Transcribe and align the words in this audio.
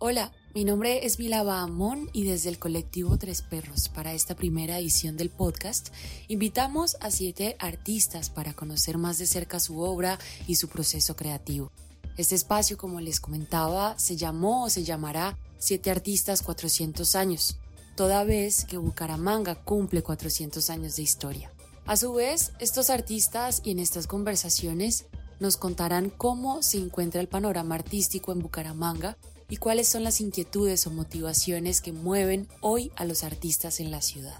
Hola, 0.00 0.32
mi 0.54 0.64
nombre 0.64 1.06
es 1.06 1.20
Milava 1.20 1.60
Amón 1.60 2.10
y 2.12 2.24
desde 2.24 2.48
el 2.48 2.58
colectivo 2.58 3.16
Tres 3.16 3.42
Perros 3.42 3.88
para 3.88 4.12
esta 4.12 4.34
primera 4.34 4.78
edición 4.78 5.16
del 5.16 5.30
podcast 5.30 5.90
invitamos 6.26 6.96
a 7.00 7.12
siete 7.12 7.56
artistas 7.60 8.28
para 8.28 8.54
conocer 8.54 8.98
más 8.98 9.18
de 9.18 9.26
cerca 9.26 9.60
su 9.60 9.80
obra 9.80 10.18
y 10.48 10.56
su 10.56 10.68
proceso 10.68 11.14
creativo. 11.14 11.70
Este 12.16 12.34
espacio, 12.34 12.76
como 12.76 13.00
les 13.00 13.20
comentaba, 13.20 13.96
se 13.96 14.16
llamó 14.16 14.64
o 14.64 14.70
se 14.70 14.82
llamará 14.82 15.38
Siete 15.58 15.92
Artistas 15.92 16.42
400 16.42 17.14
años, 17.14 17.56
toda 17.96 18.24
vez 18.24 18.64
que 18.64 18.76
Bucaramanga 18.76 19.54
cumple 19.54 20.02
400 20.02 20.70
años 20.70 20.96
de 20.96 21.02
historia. 21.02 21.52
A 21.86 21.96
su 21.96 22.12
vez, 22.12 22.52
estos 22.58 22.90
artistas 22.90 23.62
y 23.64 23.70
en 23.70 23.78
estas 23.78 24.08
conversaciones 24.08 25.06
nos 25.38 25.56
contarán 25.56 26.10
cómo 26.10 26.62
se 26.62 26.78
encuentra 26.78 27.20
el 27.20 27.28
panorama 27.28 27.76
artístico 27.76 28.32
en 28.32 28.40
Bucaramanga 28.40 29.16
y 29.54 29.56
cuáles 29.56 29.86
son 29.86 30.02
las 30.02 30.20
inquietudes 30.20 30.84
o 30.88 30.90
motivaciones 30.90 31.80
que 31.80 31.92
mueven 31.92 32.48
hoy 32.60 32.90
a 32.96 33.04
los 33.04 33.22
artistas 33.22 33.78
en 33.78 33.92
la 33.92 34.02
ciudad. 34.02 34.34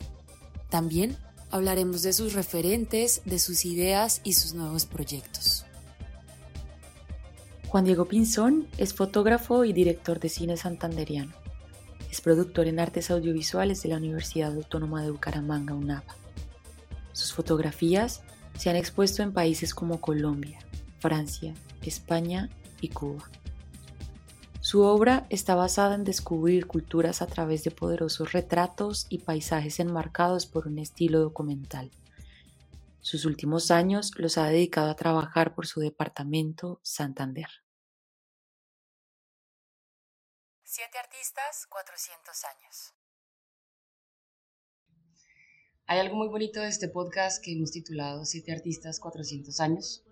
También 0.71 1.17
hablaremos 1.53 2.03
de 2.03 2.13
sus 2.13 2.33
referentes, 2.33 3.23
de 3.25 3.39
sus 3.39 3.65
ideas 3.65 4.21
y 4.25 4.33
sus 4.33 4.55
nuevos 4.55 4.87
proyectos. 4.87 5.67
Juan 7.69 7.85
Diego 7.85 8.07
Pinzón 8.07 8.67
es 8.77 8.93
fotógrafo 8.93 9.65
y 9.65 9.73
director 9.73 10.19
de 10.19 10.29
cine 10.29 10.57
santanderiano. 10.57 11.33
Es 12.11 12.21
productor 12.21 12.67
en 12.67 12.81
artes 12.81 13.13
audiovisuales 13.13 13.85
de 13.85 13.91
la 13.91 13.99
Universidad 13.99 14.53
Autónoma 14.53 15.01
de 15.05 15.13
Bucaramanga, 15.13 15.75
UNAPA. 15.75 16.17
Sus 17.13 17.33
fotografías 17.33 18.23
se 18.59 18.69
han 18.69 18.75
expuesto 18.75 19.23
en 19.23 19.33
países 19.33 19.77
como 19.77 20.01
Colombia, 20.01 20.59
Francia, 20.99 21.55
España 21.83 22.51
y 22.81 22.89
Cuba. 22.89 23.31
Su 24.65 24.81
obra 24.81 25.27
está 25.29 25.55
basada 25.55 25.95
en 25.95 26.05
descubrir 26.05 26.67
culturas 26.67 27.21
a 27.21 27.27
través 27.27 27.65
de 27.65 27.71
poderosos 27.71 28.33
retratos 28.33 29.05
y 29.11 29.19
paisajes 29.19 29.79
enmarcados 29.79 30.47
por 30.47 30.67
un 30.67 30.79
estilo 30.79 31.21
documental. 31.21 31.91
Sus 33.03 33.27
últimos 33.27 33.71
años 33.71 34.13
los 34.17 34.39
ha 34.39 34.47
dedicado 34.47 34.89
a 34.89 34.97
trabajar 34.97 35.55
por 35.55 35.67
su 35.67 35.81
departamento 35.81 36.81
Santander. 36.83 37.49
Siete 40.63 40.97
artistas, 40.97 41.67
400 41.69 42.45
años. 42.45 42.95
Hay 45.85 45.99
algo 45.99 46.17
muy 46.17 46.29
bonito 46.29 46.61
de 46.61 46.69
este 46.69 46.89
podcast 46.89 47.45
que 47.45 47.53
hemos 47.53 47.71
titulado 47.71 48.25
Siete 48.25 48.53
artistas, 48.53 48.99
400 48.99 49.61
años 49.61 50.03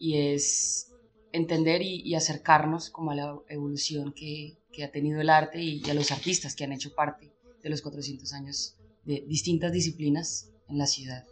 y 0.00 0.34
es 0.34 0.89
entender 1.32 1.82
y, 1.82 2.14
acercarnos 2.14 2.90
como 2.90 3.10
a 3.10 3.14
la 3.14 3.38
evolución 3.48 4.12
que, 4.12 4.56
ha 4.82 4.90
tenido 4.90 5.20
el 5.20 5.28
arte 5.28 5.60
y, 5.60 5.88
a 5.90 5.94
los 5.94 6.10
artistas 6.10 6.54
que 6.54 6.64
han 6.64 6.72
hecho 6.72 6.94
parte 6.94 7.30
de 7.62 7.68
los 7.68 7.82
400 7.82 8.32
años 8.32 8.76
de 9.04 9.24
distintas 9.28 9.72
disciplinas 9.72 10.50
en 10.68 10.78
la 10.78 10.86
ciudad. 10.86 11.24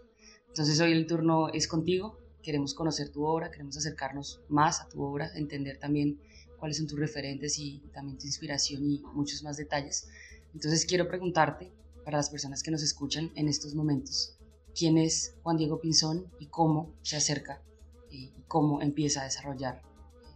Entonces 0.48 0.80
hoy 0.80 0.92
el 0.92 1.06
turno 1.06 1.48
es 1.48 1.66
contigo, 1.66 2.18
queremos 2.42 2.74
conocer 2.74 3.10
tu 3.10 3.24
obra, 3.24 3.50
queremos 3.50 3.76
acercarnos 3.76 4.40
más 4.48 4.80
a 4.80 4.88
tu 4.88 5.02
obra, 5.02 5.30
entender 5.34 5.78
también 5.78 6.20
cuáles 6.58 6.78
son 6.78 6.86
tus 6.86 6.98
referentes 6.98 7.58
y 7.58 7.80
también 7.92 8.18
tu 8.18 8.26
inspiración 8.26 8.84
y 8.90 9.02
muchos 9.14 9.42
más 9.42 9.56
detalles. 9.56 10.08
Entonces 10.54 10.84
quiero 10.84 11.08
preguntarte, 11.08 11.72
para 12.04 12.16
las 12.16 12.30
personas 12.30 12.62
que 12.62 12.70
nos 12.70 12.82
escuchan 12.82 13.30
en 13.34 13.48
estos 13.48 13.74
momentos, 13.74 14.38
¿quién 14.74 14.96
es 14.96 15.34
Juan 15.42 15.58
Diego 15.58 15.78
Pinzón 15.78 16.26
y 16.38 16.46
cómo 16.46 16.94
se 17.02 17.16
acerca 17.16 17.62
y 18.10 18.32
cómo 18.46 18.80
empieza 18.80 19.20
a 19.20 19.24
desarrollar 19.24 19.87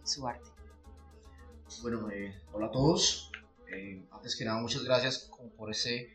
su 0.03 0.27
arte. 0.27 0.49
Bueno, 1.81 2.09
eh, 2.11 2.33
hola 2.51 2.67
a 2.67 2.71
todos. 2.71 3.31
Eh, 3.71 4.05
antes 4.11 4.35
que 4.35 4.45
nada, 4.45 4.61
muchas 4.61 4.83
gracias 4.83 5.29
por 5.57 5.71
ese, 5.71 6.09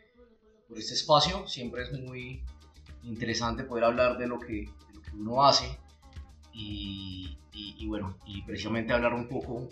por 0.68 0.78
este 0.78 0.94
espacio. 0.94 1.46
Siempre 1.46 1.82
es 1.82 1.92
muy 1.92 2.42
interesante 3.02 3.64
poder 3.64 3.84
hablar 3.84 4.18
de 4.18 4.26
lo 4.26 4.38
que, 4.38 4.68
uno 5.14 5.44
hace 5.44 5.78
y, 6.52 7.36
bueno, 7.86 8.18
y 8.26 8.42
precisamente 8.42 8.92
hablar 8.92 9.14
un 9.14 9.26
poco 9.26 9.68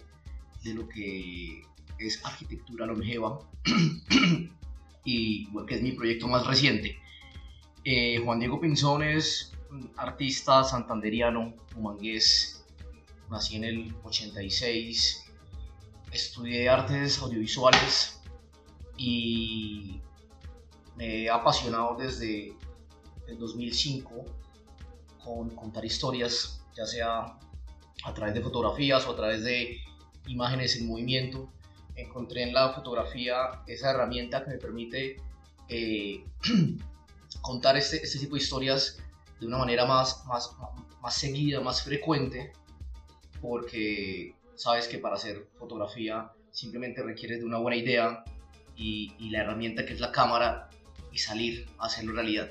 de 0.65 0.75
lo 0.75 0.89
que 0.89 1.63
es 1.99 2.25
arquitectura 2.25 2.87
longeva 2.87 3.39
y 5.05 5.47
que 5.67 5.75
es 5.75 5.83
mi 5.83 5.93
proyecto 5.93 6.27
más 6.27 6.47
reciente. 6.47 6.99
Eh, 7.85 8.21
Juan 8.25 8.41
Diego 8.41 8.61
Pinzón 8.61 9.03
es 9.03 9.53
un 9.71 9.93
artista 9.97 10.65
santanderiano, 10.65 11.55
humangués, 11.77 12.56
nací 13.31 13.57
en 13.57 13.65
el 13.65 13.95
86, 14.05 15.25
estudié 16.13 16.69
artes 16.69 17.19
audiovisuales 17.19 18.21
y 18.97 20.01
me 20.97 21.25
he 21.25 21.31
apasionado 21.31 21.97
desde 21.97 22.55
el 23.27 23.39
2005 23.39 24.25
con 25.23 25.51
contar 25.51 25.85
historias, 25.85 26.63
ya 26.77 26.87
sea 26.87 27.39
a 28.05 28.15
través 28.15 28.35
de 28.35 28.41
fotografías 28.41 29.07
o 29.07 29.13
a 29.13 29.17
través 29.17 29.43
de 29.43 29.79
imágenes 30.27 30.77
en 30.77 30.87
movimiento. 30.87 31.53
Encontré 31.97 32.43
en 32.43 32.53
la 32.53 32.73
fotografía 32.73 33.63
esa 33.67 33.91
herramienta 33.91 34.45
que 34.45 34.51
me 34.51 34.59
permite 34.59 35.17
eh, 35.69 36.25
contar 37.41 37.77
este, 37.77 38.03
este, 38.03 38.19
tipo 38.19 38.37
de 38.37 38.43
historias 38.43 38.99
de 39.41 39.47
una 39.47 39.59
manera 39.59 39.85
más, 39.87 40.25
más, 40.27 40.51
más 41.01 41.15
seguida, 41.15 41.61
más 41.61 41.83
frecuente 41.83 42.53
porque 43.41 44.35
sabes 44.55 44.89
que 44.89 44.99
para 44.99 45.17
hacer 45.17 45.47
fotografía 45.59 46.33
simplemente 46.51 47.03
requieres 47.03 47.41
de 47.41 47.45
una 47.45 47.59
buena 47.59 47.77
idea 47.77 48.25
y, 48.77 49.13
la 49.31 49.41
herramienta 49.41 49.85
que 49.85 49.95
es 49.95 50.01
la 50.01 50.13
cámara 50.13 50.69
y 51.13 51.19
salir 51.19 51.67
a 51.79 51.87
hacerlo 51.87 52.13
realidad. 52.13 52.51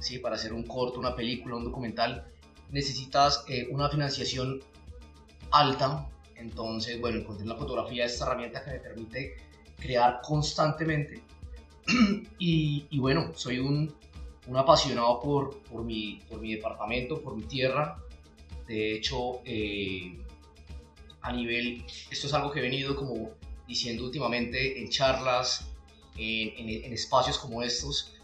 ¿Sí? 0.00 0.18
Para 0.18 0.36
hacer 0.36 0.52
un 0.52 0.64
corto, 0.64 0.98
una 0.98 1.14
película, 1.14 1.56
un 1.56 1.64
documental, 1.64 2.26
necesitas 2.70 3.44
eh, 3.48 3.66
una 3.70 3.88
financiación 3.88 4.60
alta. 5.50 6.08
Entonces, 6.36 7.00
bueno, 7.00 7.18
encontré 7.18 7.44
en 7.44 7.48
la 7.48 7.56
fotografía 7.56 8.04
esta 8.04 8.26
herramienta 8.26 8.62
que 8.64 8.72
me 8.72 8.78
permite 8.80 9.36
crear 9.78 10.20
constantemente. 10.22 11.22
y, 12.38 12.86
y, 12.90 12.98
bueno, 12.98 13.32
soy 13.34 13.58
un, 13.58 13.94
un 14.46 14.56
apasionado 14.56 15.20
por, 15.20 15.62
por, 15.62 15.84
mi, 15.84 16.20
por 16.28 16.40
mi 16.40 16.54
departamento, 16.54 17.20
por 17.20 17.36
mi 17.36 17.44
tierra, 17.44 17.98
de 18.66 18.96
hecho, 18.96 19.40
eh, 19.44 20.18
a 21.22 21.32
nivel, 21.32 21.84
esto 22.10 22.26
es 22.26 22.34
algo 22.34 22.50
que 22.50 22.58
he 22.58 22.62
venido 22.62 22.96
como 22.96 23.30
diciendo 23.66 24.04
últimamente 24.04 24.80
en 24.80 24.88
charlas, 24.90 25.66
en, 26.16 26.92
espacios 26.92 27.38
como 27.38 27.62
estos, 27.62 28.14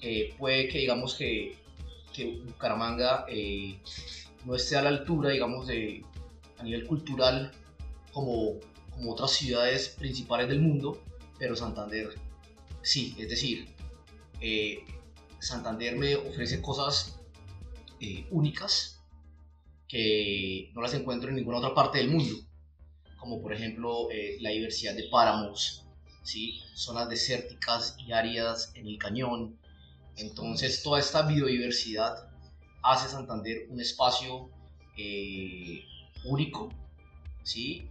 eh, 0.00 0.34
puede 0.38 0.68
que 0.68 0.78
digamos 0.78 1.14
que, 1.14 1.56
que 2.12 2.42
Bucaramanga 2.44 3.26
eh, 3.28 3.78
no 4.44 4.54
esté 4.54 4.76
a 4.76 4.82
la 4.82 4.88
altura, 4.88 5.30
digamos, 5.30 5.66
de, 5.66 6.02
a 6.58 6.62
nivel 6.62 6.86
cultural 6.86 7.52
como, 8.12 8.60
como 8.90 9.12
otras 9.12 9.32
ciudades 9.32 9.88
principales 9.88 10.48
del 10.48 10.60
mundo, 10.60 11.00
pero 11.38 11.54
Santander 11.54 12.10
sí, 12.82 13.14
es 13.18 13.28
decir, 13.28 13.68
Santander 15.38 15.96
me 15.96 16.16
ofrece 16.16 16.60
cosas 16.60 17.18
únicas 18.30 18.93
que 19.88 20.70
no 20.74 20.82
las 20.82 20.94
encuentro 20.94 21.30
en 21.30 21.36
ninguna 21.36 21.58
otra 21.58 21.74
parte 21.74 21.98
del 21.98 22.10
mundo, 22.10 22.34
como 23.18 23.40
por 23.40 23.52
ejemplo 23.52 24.10
eh, 24.10 24.38
la 24.40 24.50
diversidad 24.50 24.94
de 24.94 25.08
páramos, 25.10 25.84
¿sí? 26.22 26.60
zonas 26.74 27.08
desérticas 27.08 27.96
y 27.98 28.12
áridas 28.12 28.72
en 28.74 28.86
el 28.86 28.98
cañón. 28.98 29.58
Entonces 30.16 30.82
toda 30.82 31.00
esta 31.00 31.22
biodiversidad 31.22 32.28
hace 32.82 33.08
Santander 33.08 33.66
un 33.70 33.80
espacio 33.80 34.50
eh, 34.96 35.84
único, 36.24 36.70
¿sí? 37.42 37.88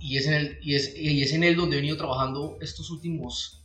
Y 0.00 0.16
es, 0.16 0.26
en 0.26 0.34
el, 0.34 0.58
y, 0.62 0.74
es, 0.74 0.96
y 0.96 1.22
es 1.22 1.32
en 1.32 1.44
él 1.44 1.54
donde 1.54 1.76
he 1.76 1.80
venido 1.80 1.96
trabajando 1.96 2.58
estos 2.60 2.90
últimos 2.90 3.62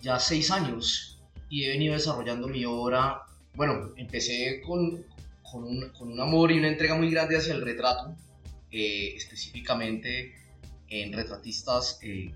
ya 0.00 0.18
seis 0.18 0.50
años 0.50 1.18
y 1.48 1.64
he 1.64 1.68
venido 1.68 1.94
desarrollando 1.94 2.48
mi 2.48 2.64
obra. 2.64 3.22
Bueno, 3.54 3.92
empecé 3.96 4.60
con, 4.64 5.04
con 5.52 5.64
un, 5.64 5.90
con 5.90 6.10
un, 6.10 6.18
amor 6.18 6.50
y 6.50 6.58
una 6.58 6.68
entrega 6.68 6.96
muy 6.96 7.10
grande 7.10 7.36
hacia 7.36 7.52
el 7.52 7.60
retrato, 7.60 8.16
eh, 8.70 9.12
específicamente 9.14 10.34
en 10.88 11.12
retratistas 11.12 11.98
eh, 12.02 12.32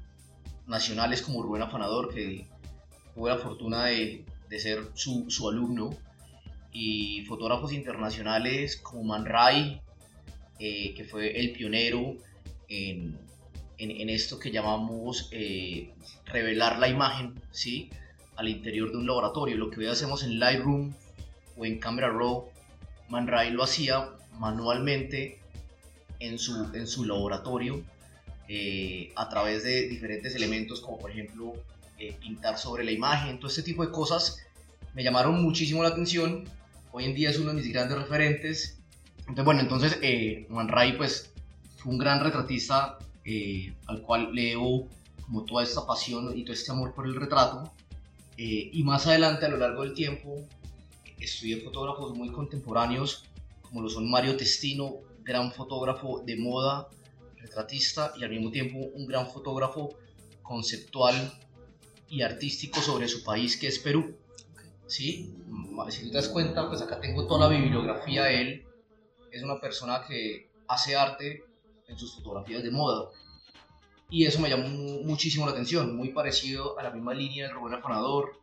nacionales 0.67 1.23
como 1.23 1.43
Rubén 1.43 1.63
Afanador, 1.63 2.13
que 2.13 2.47
tuve 3.15 3.31
la 3.31 3.39
fortuna 3.39 3.87
de, 3.87 4.27
de 4.51 4.59
ser 4.59 4.91
su, 4.95 5.31
su, 5.31 5.49
alumno, 5.49 5.97
y 6.73 7.25
fotógrafos 7.25 7.73
internacionales 7.73 8.77
como 8.77 9.03
Man 9.03 9.25
Ray, 9.25 9.81
eh, 10.59 10.93
que 10.95 11.05
fue 11.05 11.41
el 11.41 11.53
pionero 11.53 12.17
en, 12.69 13.19
en, 13.79 13.91
en 13.91 14.11
esto 14.11 14.39
que 14.39 14.51
llamamos 14.51 15.31
revelar 16.27 16.79
la 16.79 16.89
imagen 16.89 17.41
¿sí? 17.51 17.89
al 18.37 18.49
interior 18.49 18.91
de 18.91 18.99
un 18.99 19.07
laboratorio. 19.07 19.57
Lo 19.57 19.71
que 19.71 19.81
hoy 19.81 19.87
hacemos 19.87 20.23
en 20.23 20.39
Lightroom 20.39 20.93
o 21.57 21.65
en 21.65 21.79
Camera 21.79 22.11
Raw 22.11 22.51
Man 23.09 23.27
Ray 23.27 23.51
lo 23.51 23.63
hacía 23.63 24.11
manualmente 24.39 25.39
en 26.21 26.39
su, 26.39 26.75
en 26.75 26.87
su 26.87 27.05
laboratorio 27.05 27.83
eh, 28.49 29.13
a 29.17 29.29
través 29.29 29.65
de 29.65 29.89
diferentes 29.89 30.35
elementos 30.37 30.81
como 30.81 30.99
por 30.99 31.11
ejemplo 31.11 31.53
eh, 31.99 32.17
pintar 32.21 32.59
sobre 32.59 32.85
la 32.85 32.93
imagen, 32.93 33.39
todo 33.39 33.49
este 33.49 33.63
tipo 33.63 33.85
de 33.85 33.91
cosas 33.91 34.39
me 34.95 35.03
llamaron 35.03 35.43
muchísimo 35.43 35.83
la 35.83 35.91
atención. 35.91 36.45
Hoy 36.93 37.05
en 37.05 37.15
día 37.15 37.31
es 37.31 37.39
uno 37.39 37.51
de 37.51 37.57
mis 37.57 37.71
grandes 37.71 37.99
referentes. 37.99 38.79
Entonces, 39.21 39.45
bueno, 39.45 39.61
entonces 39.61 39.99
eh, 40.01 40.47
Juan 40.49 40.69
Ray 40.69 40.97
pues 40.97 41.33
fue 41.77 41.93
un 41.93 41.99
gran 41.99 42.23
retratista 42.23 42.99
al 43.87 44.03
cual 44.03 44.33
leo 44.33 44.89
como 45.23 45.45
toda 45.45 45.65
esta 45.65 45.85
pasión 45.85 46.39
y 46.39 46.45
todo 46.45 46.55
este 46.55 46.71
amor 46.71 46.95
por 46.95 47.07
el 47.07 47.17
retrato. 47.17 47.73
y 48.37 48.83
más 48.85 49.07
adelante 49.07 49.47
a 49.47 49.49
lo 49.49 49.57
largo 49.57 49.83
del 49.83 49.95
tiempo 49.95 50.47
estudié 51.19 51.61
fotógrafos 51.61 52.15
muy 52.15 52.31
contemporáneos 52.31 53.25
como 53.63 53.83
lo 53.83 53.89
son 53.89 54.09
Mario 54.11 54.37
Testino, 54.37 55.01
gran 55.23 55.53
fotógrafo 55.53 56.23
de 56.25 56.37
moda, 56.37 56.89
retratista 57.37 58.13
y 58.17 58.25
al 58.25 58.31
mismo 58.31 58.51
tiempo 58.51 58.79
un 58.79 59.07
gran 59.07 59.27
fotógrafo 59.27 59.91
conceptual 60.43 61.33
y 62.09 62.23
artístico 62.23 62.81
sobre 62.81 63.09
su 63.09 63.25
país 63.25 63.57
que 63.57 63.67
es 63.67 63.79
Perú. 63.79 64.17
¿Sí? 64.87 65.35
Si 65.91 66.11
te 66.11 66.17
das 66.17 66.29
cuenta, 66.29 66.69
pues 66.69 66.81
acá 66.81 67.01
tengo 67.01 67.27
toda 67.27 67.49
la 67.49 67.57
bibliografía 67.57 68.25
de 68.25 68.41
él. 68.41 68.67
Es 69.33 69.43
una 69.43 69.61
persona 69.61 70.05
que 70.07 70.49
hace 70.69 70.95
arte 70.95 71.43
en 71.89 71.99
sus 71.99 72.15
fotografías 72.15 72.63
de 72.63 72.71
moda. 72.71 73.11
Y 74.09 74.27
eso 74.27 74.41
me 74.41 74.49
llamó 74.49 74.69
muchísimo 74.69 75.45
la 75.45 75.53
atención, 75.53 75.97
muy 75.97 76.11
parecido 76.11 76.79
a 76.79 76.85
la 76.85 76.91
misma 76.91 77.13
línea 77.13 77.49
de 77.49 77.53
Rubén 77.53 77.75
Afanador 77.75 78.41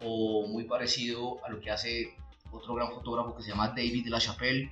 o 0.00 0.46
muy 0.46 0.64
parecido 0.64 1.44
a 1.44 1.50
lo 1.50 1.60
que 1.60 1.70
hace 1.70 2.14
otro 2.50 2.74
gran 2.74 2.90
fotógrafo 2.90 3.36
que 3.36 3.42
se 3.42 3.50
llama 3.50 3.68
David 3.68 4.04
de 4.04 4.10
la 4.10 4.20
Chapelle, 4.20 4.70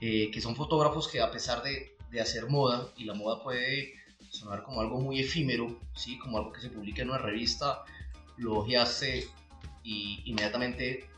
eh, 0.00 0.30
que 0.30 0.40
son 0.40 0.56
fotógrafos 0.56 1.08
que 1.08 1.20
a 1.20 1.30
pesar 1.30 1.62
de, 1.62 1.96
de, 2.10 2.20
hacer 2.20 2.48
moda, 2.48 2.88
y 2.96 3.04
la 3.04 3.14
moda 3.14 3.42
puede 3.42 3.94
sonar 4.30 4.62
como 4.62 4.80
algo 4.80 5.00
muy 5.00 5.20
efímero, 5.20 5.78
¿sí? 5.94 6.18
como 6.18 6.38
algo 6.38 6.52
que 6.52 6.60
se 6.60 6.70
publica 6.70 7.02
en 7.02 7.10
una 7.10 7.18
revista, 7.18 7.84
lo 8.36 8.58
ojeaste 8.58 9.28
y 9.84 10.22
inmediatamente 10.24 11.08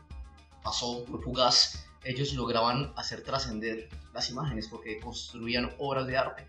pasó, 0.63 1.05
fue 1.05 1.21
fugaz, 1.21 1.87
ellos 2.03 2.33
lograban 2.33 2.91
hacer 2.95 3.23
trascender 3.23 3.89
las 4.13 4.29
imágenes 4.29 4.67
porque 4.67 4.99
construían 4.99 5.71
obras 5.79 6.07
de 6.07 6.17
arte. 6.17 6.47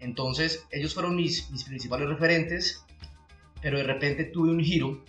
Entonces 0.00 0.66
ellos 0.70 0.94
fueron 0.94 1.16
mis, 1.16 1.50
mis 1.50 1.64
principales 1.64 2.08
referentes, 2.08 2.84
pero 3.60 3.78
de 3.78 3.84
repente 3.84 4.24
tuve 4.24 4.50
un 4.50 4.60
giro, 4.60 5.02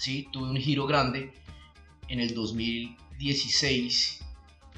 ¿sí? 0.00 0.28
tuve 0.32 0.48
un 0.48 0.56
giro 0.56 0.86
grande 0.86 1.32
en 2.08 2.20
el 2.20 2.34
2016 2.34 4.20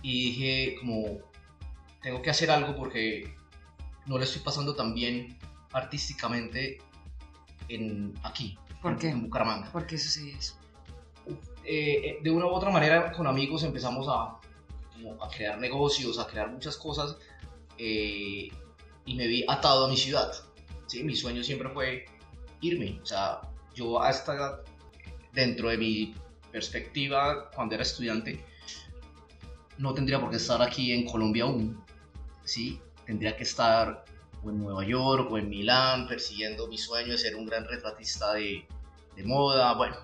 y 0.02 0.30
dije 0.30 0.76
como 0.80 1.20
tengo 2.02 2.20
que 2.20 2.30
hacer 2.30 2.50
algo 2.50 2.74
porque 2.74 3.32
no 4.06 4.18
le 4.18 4.24
estoy 4.24 4.42
pasando 4.42 4.74
tan 4.74 4.94
bien 4.94 5.38
artísticamente 5.72 6.78
en 7.68 8.12
aquí, 8.24 8.58
¿Por 8.82 8.98
qué? 8.98 9.10
en 9.10 9.22
Bucaramanga. 9.22 9.70
¿Por 9.70 9.86
qué 9.86 9.96
sucedió 9.96 10.36
eso? 10.36 10.56
Eh, 11.64 12.00
eh, 12.04 12.18
de 12.20 12.30
una 12.30 12.46
u 12.46 12.48
otra 12.48 12.70
manera 12.70 13.12
con 13.12 13.28
amigos 13.28 13.62
empezamos 13.62 14.08
a, 14.08 14.40
a 15.24 15.28
crear 15.28 15.58
negocios, 15.60 16.18
a 16.18 16.26
crear 16.26 16.50
muchas 16.50 16.76
cosas 16.76 17.16
eh, 17.78 18.48
y 19.06 19.14
me 19.14 19.28
vi 19.28 19.44
atado 19.46 19.86
a 19.86 19.88
mi 19.88 19.96
ciudad. 19.96 20.32
¿sí? 20.88 21.04
Mi 21.04 21.14
sueño 21.14 21.44
siempre 21.44 21.68
fue 21.68 22.06
irme, 22.60 22.98
o 23.00 23.06
sea, 23.06 23.40
yo 23.72 24.02
hasta 24.02 24.62
dentro 25.32 25.70
de 25.70 25.78
mi 25.78 26.14
perspectiva, 26.50 27.50
cuando 27.54 27.74
era 27.74 27.82
estudiante, 27.82 28.44
no 29.78 29.94
tendría 29.94 30.20
por 30.20 30.30
qué 30.30 30.36
estar 30.36 30.62
aquí 30.62 30.92
en 30.92 31.06
Colombia 31.06 31.44
aún, 31.44 31.82
¿sí? 32.44 32.80
Tendría 33.06 33.36
que 33.36 33.42
estar 33.42 34.04
o 34.44 34.50
en 34.50 34.58
Nueva 34.58 34.84
York 34.84 35.30
o 35.30 35.38
en 35.38 35.48
Milán 35.48 36.06
persiguiendo 36.08 36.66
mi 36.68 36.78
sueño 36.78 37.12
de 37.12 37.18
ser 37.18 37.36
un 37.36 37.46
gran 37.46 37.64
retratista 37.64 38.34
de, 38.34 38.66
moda, 39.24 39.74
bueno. 39.74 39.96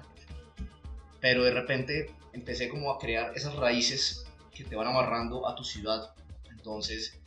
Pero 1.20 1.44
de 1.44 1.50
repente 1.50 2.14
empecé 2.32 2.68
como 2.68 2.92
a 2.92 2.98
crear 2.98 3.32
esas 3.36 3.54
raíces 3.56 4.24
que 4.52 4.64
te 4.64 4.76
van 4.76 4.86
amarrando 4.86 5.48
a 5.48 5.54
tu 5.56 5.64
ciudad. 5.64 6.14
Entonces 6.50 7.18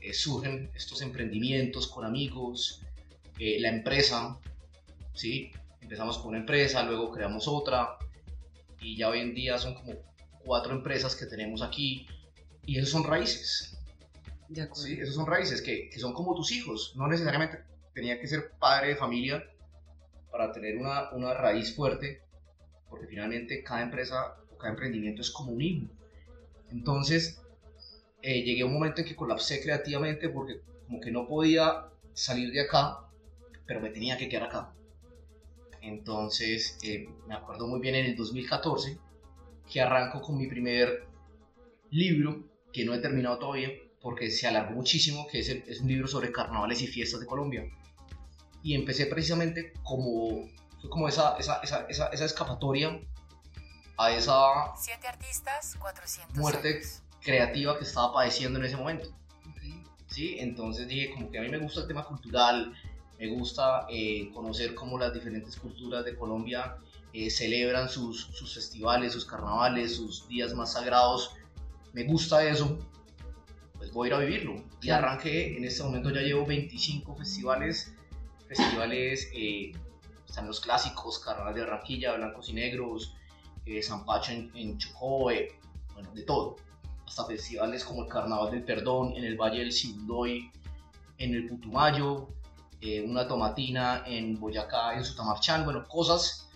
eh, 0.00 0.12
surgen 0.12 0.70
estos 0.74 1.02
emprendimientos 1.02 1.88
con 1.88 2.04
amigos, 2.04 2.82
eh, 3.38 3.58
la 3.60 3.70
empresa, 3.70 4.38
¿sí? 5.12 5.50
Empezamos 5.84 6.16
con 6.16 6.28
una 6.28 6.38
empresa, 6.38 6.82
luego 6.82 7.10
creamos 7.10 7.46
otra, 7.46 7.98
y 8.80 8.96
ya 8.96 9.10
hoy 9.10 9.20
en 9.20 9.34
día 9.34 9.58
son 9.58 9.74
como 9.74 9.92
cuatro 10.42 10.72
empresas 10.72 11.14
que 11.14 11.26
tenemos 11.26 11.60
aquí 11.60 12.06
y 12.64 12.78
esos 12.78 12.88
son 12.88 13.04
raíces. 13.04 13.76
De 14.48 14.66
Sí, 14.72 14.98
esos 14.98 15.14
son 15.14 15.26
raíces 15.26 15.60
que, 15.60 15.90
que, 15.90 16.00
son 16.00 16.14
como 16.14 16.34
tus 16.34 16.52
hijos. 16.52 16.94
No 16.96 17.06
necesariamente 17.06 17.64
tenía 17.92 18.18
que 18.18 18.26
ser 18.26 18.52
padre 18.58 18.88
de 18.88 18.96
familia 18.96 19.44
para 20.30 20.52
tener 20.52 20.78
una, 20.78 21.10
una 21.12 21.34
raíz 21.34 21.76
fuerte, 21.76 22.22
porque 22.88 23.06
finalmente 23.06 23.62
cada 23.62 23.82
empresa 23.82 24.36
o 24.50 24.56
cada 24.56 24.72
emprendimiento 24.72 25.20
es 25.20 25.30
como 25.30 25.52
un 25.52 25.60
hijo. 25.60 25.86
Entonces, 26.70 27.42
eh, 28.22 28.42
llegué 28.42 28.62
a 28.62 28.66
un 28.66 28.72
momento 28.72 29.02
en 29.02 29.06
que 29.06 29.14
colapsé 29.14 29.60
creativamente 29.62 30.30
porque 30.30 30.62
como 30.86 30.98
que 30.98 31.10
no 31.10 31.26
podía 31.26 31.88
salir 32.14 32.52
de 32.52 32.62
acá, 32.62 33.00
pero 33.66 33.82
me 33.82 33.90
tenía 33.90 34.16
que 34.16 34.30
quedar 34.30 34.44
acá. 34.44 34.74
Entonces, 35.84 36.78
eh, 36.82 37.08
me 37.26 37.34
acuerdo 37.34 37.66
muy 37.66 37.78
bien 37.78 37.94
en 37.94 38.06
el 38.06 38.16
2014 38.16 38.98
que 39.70 39.80
arranco 39.80 40.22
con 40.22 40.38
mi 40.38 40.46
primer 40.46 41.06
libro, 41.90 42.42
que 42.72 42.84
no 42.84 42.94
he 42.94 42.98
terminado 42.98 43.38
todavía 43.38 43.68
porque 44.00 44.30
se 44.30 44.46
alargó 44.46 44.72
muchísimo, 44.72 45.26
que 45.30 45.40
es, 45.40 45.48
es 45.48 45.80
un 45.80 45.88
libro 45.88 46.08
sobre 46.08 46.32
carnavales 46.32 46.80
y 46.82 46.86
fiestas 46.86 47.20
de 47.20 47.26
Colombia. 47.26 47.64
Y 48.62 48.74
empecé 48.74 49.06
precisamente 49.06 49.74
como, 49.82 50.48
como 50.88 51.08
esa, 51.08 51.36
esa, 51.38 51.60
esa, 51.62 51.86
esa, 51.88 52.24
escapatoria 52.24 53.00
a 53.98 54.10
esa 54.10 54.74
Siete 54.76 55.06
artistas, 55.06 55.76
400 55.78 56.36
muerte 56.38 56.80
creativa 57.20 57.78
que 57.78 57.84
estaba 57.84 58.12
padeciendo 58.12 58.58
en 58.58 58.64
ese 58.64 58.76
momento. 58.76 59.08
¿Sí? 60.08 60.36
Entonces 60.38 60.88
dije, 60.88 61.12
como 61.12 61.30
que 61.30 61.38
a 61.38 61.42
mí 61.42 61.48
me 61.48 61.58
gusta 61.58 61.80
el 61.80 61.88
tema 61.88 62.04
cultural, 62.04 62.74
me 63.18 63.28
gusta 63.28 63.86
eh, 63.90 64.30
conocer 64.34 64.74
cómo 64.74 64.98
las 64.98 65.14
diferentes 65.14 65.56
culturas 65.56 66.04
de 66.04 66.16
Colombia 66.16 66.76
eh, 67.12 67.30
celebran 67.30 67.88
sus, 67.88 68.22
sus, 68.32 68.54
festivales, 68.54 69.12
sus 69.12 69.24
carnavales, 69.24 69.96
sus 69.96 70.26
días 70.26 70.52
más 70.54 70.72
sagrados. 70.72 71.32
Me 71.92 72.04
gusta 72.04 72.44
eso, 72.44 72.76
pues 73.78 73.92
voy 73.92 74.08
a 74.08 74.08
ir 74.08 74.14
a 74.14 74.18
vivirlo. 74.18 74.64
Y 74.82 74.90
arranqué, 74.90 75.56
en 75.56 75.64
este 75.64 75.84
momento 75.84 76.10
ya 76.10 76.22
llevo 76.22 76.44
25 76.44 77.14
festivales, 77.14 77.94
festivales, 78.48 79.30
eh, 79.32 79.72
están 80.26 80.48
los 80.48 80.58
clásicos, 80.58 81.20
Carnaval 81.20 81.54
de 81.54 81.60
Barranquilla, 81.60 82.16
Blancos 82.16 82.48
y 82.48 82.54
Negros, 82.54 83.14
eh, 83.64 83.80
San 83.80 84.04
Pacho 84.04 84.32
en, 84.32 84.50
en 84.54 84.76
Chocó, 84.78 85.30
bueno, 85.92 86.10
de 86.14 86.22
todo. 86.24 86.56
Hasta 87.06 87.26
festivales 87.26 87.84
como 87.84 88.02
el 88.02 88.08
Carnaval 88.08 88.50
del 88.50 88.64
Perdón 88.64 89.12
en 89.16 89.24
el 89.24 89.36
Valle 89.36 89.60
del 89.60 89.70
Sibundoy, 89.70 90.50
en 91.18 91.34
el 91.34 91.46
Putumayo, 91.46 92.28
eh, 92.86 93.00
una 93.00 93.26
tomatina 93.26 94.04
en 94.06 94.38
Boyacá, 94.38 94.94
en 94.94 95.02
Sutamarchán, 95.02 95.64
bueno, 95.64 95.88
cosas 95.88 96.50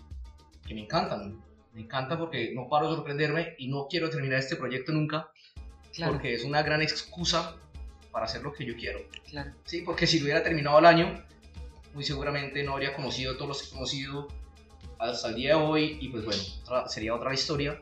que 0.63 0.75
me 0.75 0.81
encantan. 0.81 1.43
Me 1.73 1.81
encanta 1.81 2.19
porque 2.19 2.51
no 2.53 2.69
paro 2.69 2.87
de 2.87 2.97
sorprenderme 2.97 3.55
y 3.57 3.67
no 3.67 3.87
quiero 3.89 4.11
terminar 4.11 4.37
este 4.37 4.55
proyecto 4.55 4.91
nunca, 4.91 5.31
claro. 5.91 6.13
porque 6.13 6.35
es 6.35 6.43
una 6.43 6.61
gran 6.61 6.83
excusa 6.83 7.55
para 8.11 8.25
hacer 8.25 8.43
lo 8.43 8.53
que 8.53 8.63
yo 8.63 8.75
quiero. 8.75 8.99
Claro. 9.27 9.55
Sí, 9.65 9.81
porque 9.81 10.05
si 10.05 10.19
lo 10.19 10.25
hubiera 10.25 10.43
terminado 10.43 10.77
el 10.77 10.85
año, 10.85 11.25
muy 11.95 12.03
seguramente 12.03 12.61
no 12.61 12.73
habría 12.73 12.95
conocido 12.95 13.35
todos 13.35 13.47
los 13.47 13.61
que 13.63 13.69
he 13.69 13.71
conocido 13.71 14.27
hasta 14.99 15.29
el 15.29 15.35
día 15.35 15.55
de 15.55 15.63
hoy 15.63 15.97
y 15.99 16.09
pues 16.09 16.25
bueno, 16.25 16.43
otra, 16.61 16.87
sería 16.89 17.15
otra 17.15 17.33
historia. 17.33 17.81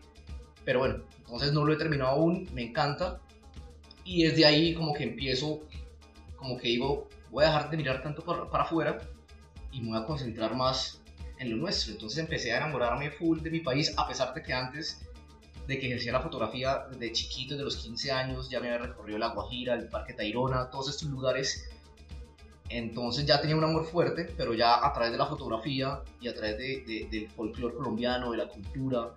Pero 0.63 0.80
bueno, 0.80 1.04
entonces 1.18 1.51
no 1.51 1.66
lo 1.66 1.74
he 1.74 1.77
terminado 1.77 2.12
aún, 2.12 2.48
me 2.54 2.63
encanta. 2.63 3.20
Y 4.06 4.24
desde 4.24 4.46
ahí 4.46 4.74
como 4.74 4.94
que 4.94 5.04
empiezo, 5.04 5.68
como 6.38 6.58
que 6.58 6.70
digo, 6.70 7.10
voy 7.32 7.44
a 7.44 7.48
dejar 7.48 7.70
de 7.70 7.78
mirar 7.78 8.04
tanto 8.04 8.24
para, 8.24 8.64
afuera 8.64 9.00
y 9.72 9.82
me 9.82 9.90
voy 9.90 10.00
a 10.00 10.06
concentrar 10.06 10.56
más 10.56 11.02
en 11.40 11.52
lo 11.52 11.58
nuestro. 11.58 11.94
Entonces 11.94 12.20
empecé 12.20 12.54
a 12.54 12.58
enamorarme 12.58 13.12
full 13.12 13.40
de 13.40 13.52
mi 13.52 13.60
país, 13.60 13.94
a 13.98 14.08
pesar 14.08 14.34
de 14.34 14.42
que 14.42 14.54
antes 14.54 15.02
de 15.68 15.78
que 15.80 15.88
ejercía 15.88 16.14
la 16.14 16.22
fotografía 16.22 16.86
de 16.98 17.12
chiquito, 17.12 17.58
de 17.58 17.64
los 17.64 17.76
15 17.78 18.12
años, 18.12 18.50
ya 18.50 18.60
me 18.60 18.70
había 18.70 18.88
recorrido 18.88 19.20
la 19.20 19.30
Guajira, 19.30 19.74
el 19.74 19.90
Parque 19.90 20.14
Tayrona, 20.14 20.70
todos 20.70 20.90
estos 20.90 21.10
lugares. 21.10 21.70
Entonces 22.70 23.26
ya 23.26 23.40
tenía 23.42 23.56
un 23.56 23.64
amor 23.64 23.86
fuerte, 23.86 24.26
pero 24.38 24.54
ya 24.54 24.86
a 24.86 24.94
través 24.94 25.12
de 25.12 25.18
la 25.18 25.26
fotografía 25.26 26.02
y 26.22 26.28
a 26.28 26.34
través 26.34 26.58
de, 26.58 26.84
de, 26.86 27.08
del 27.12 27.30
folclore 27.30 27.76
colombiano, 27.76 28.32
de 28.32 28.38
la 28.38 28.48
cultura, 28.48 29.16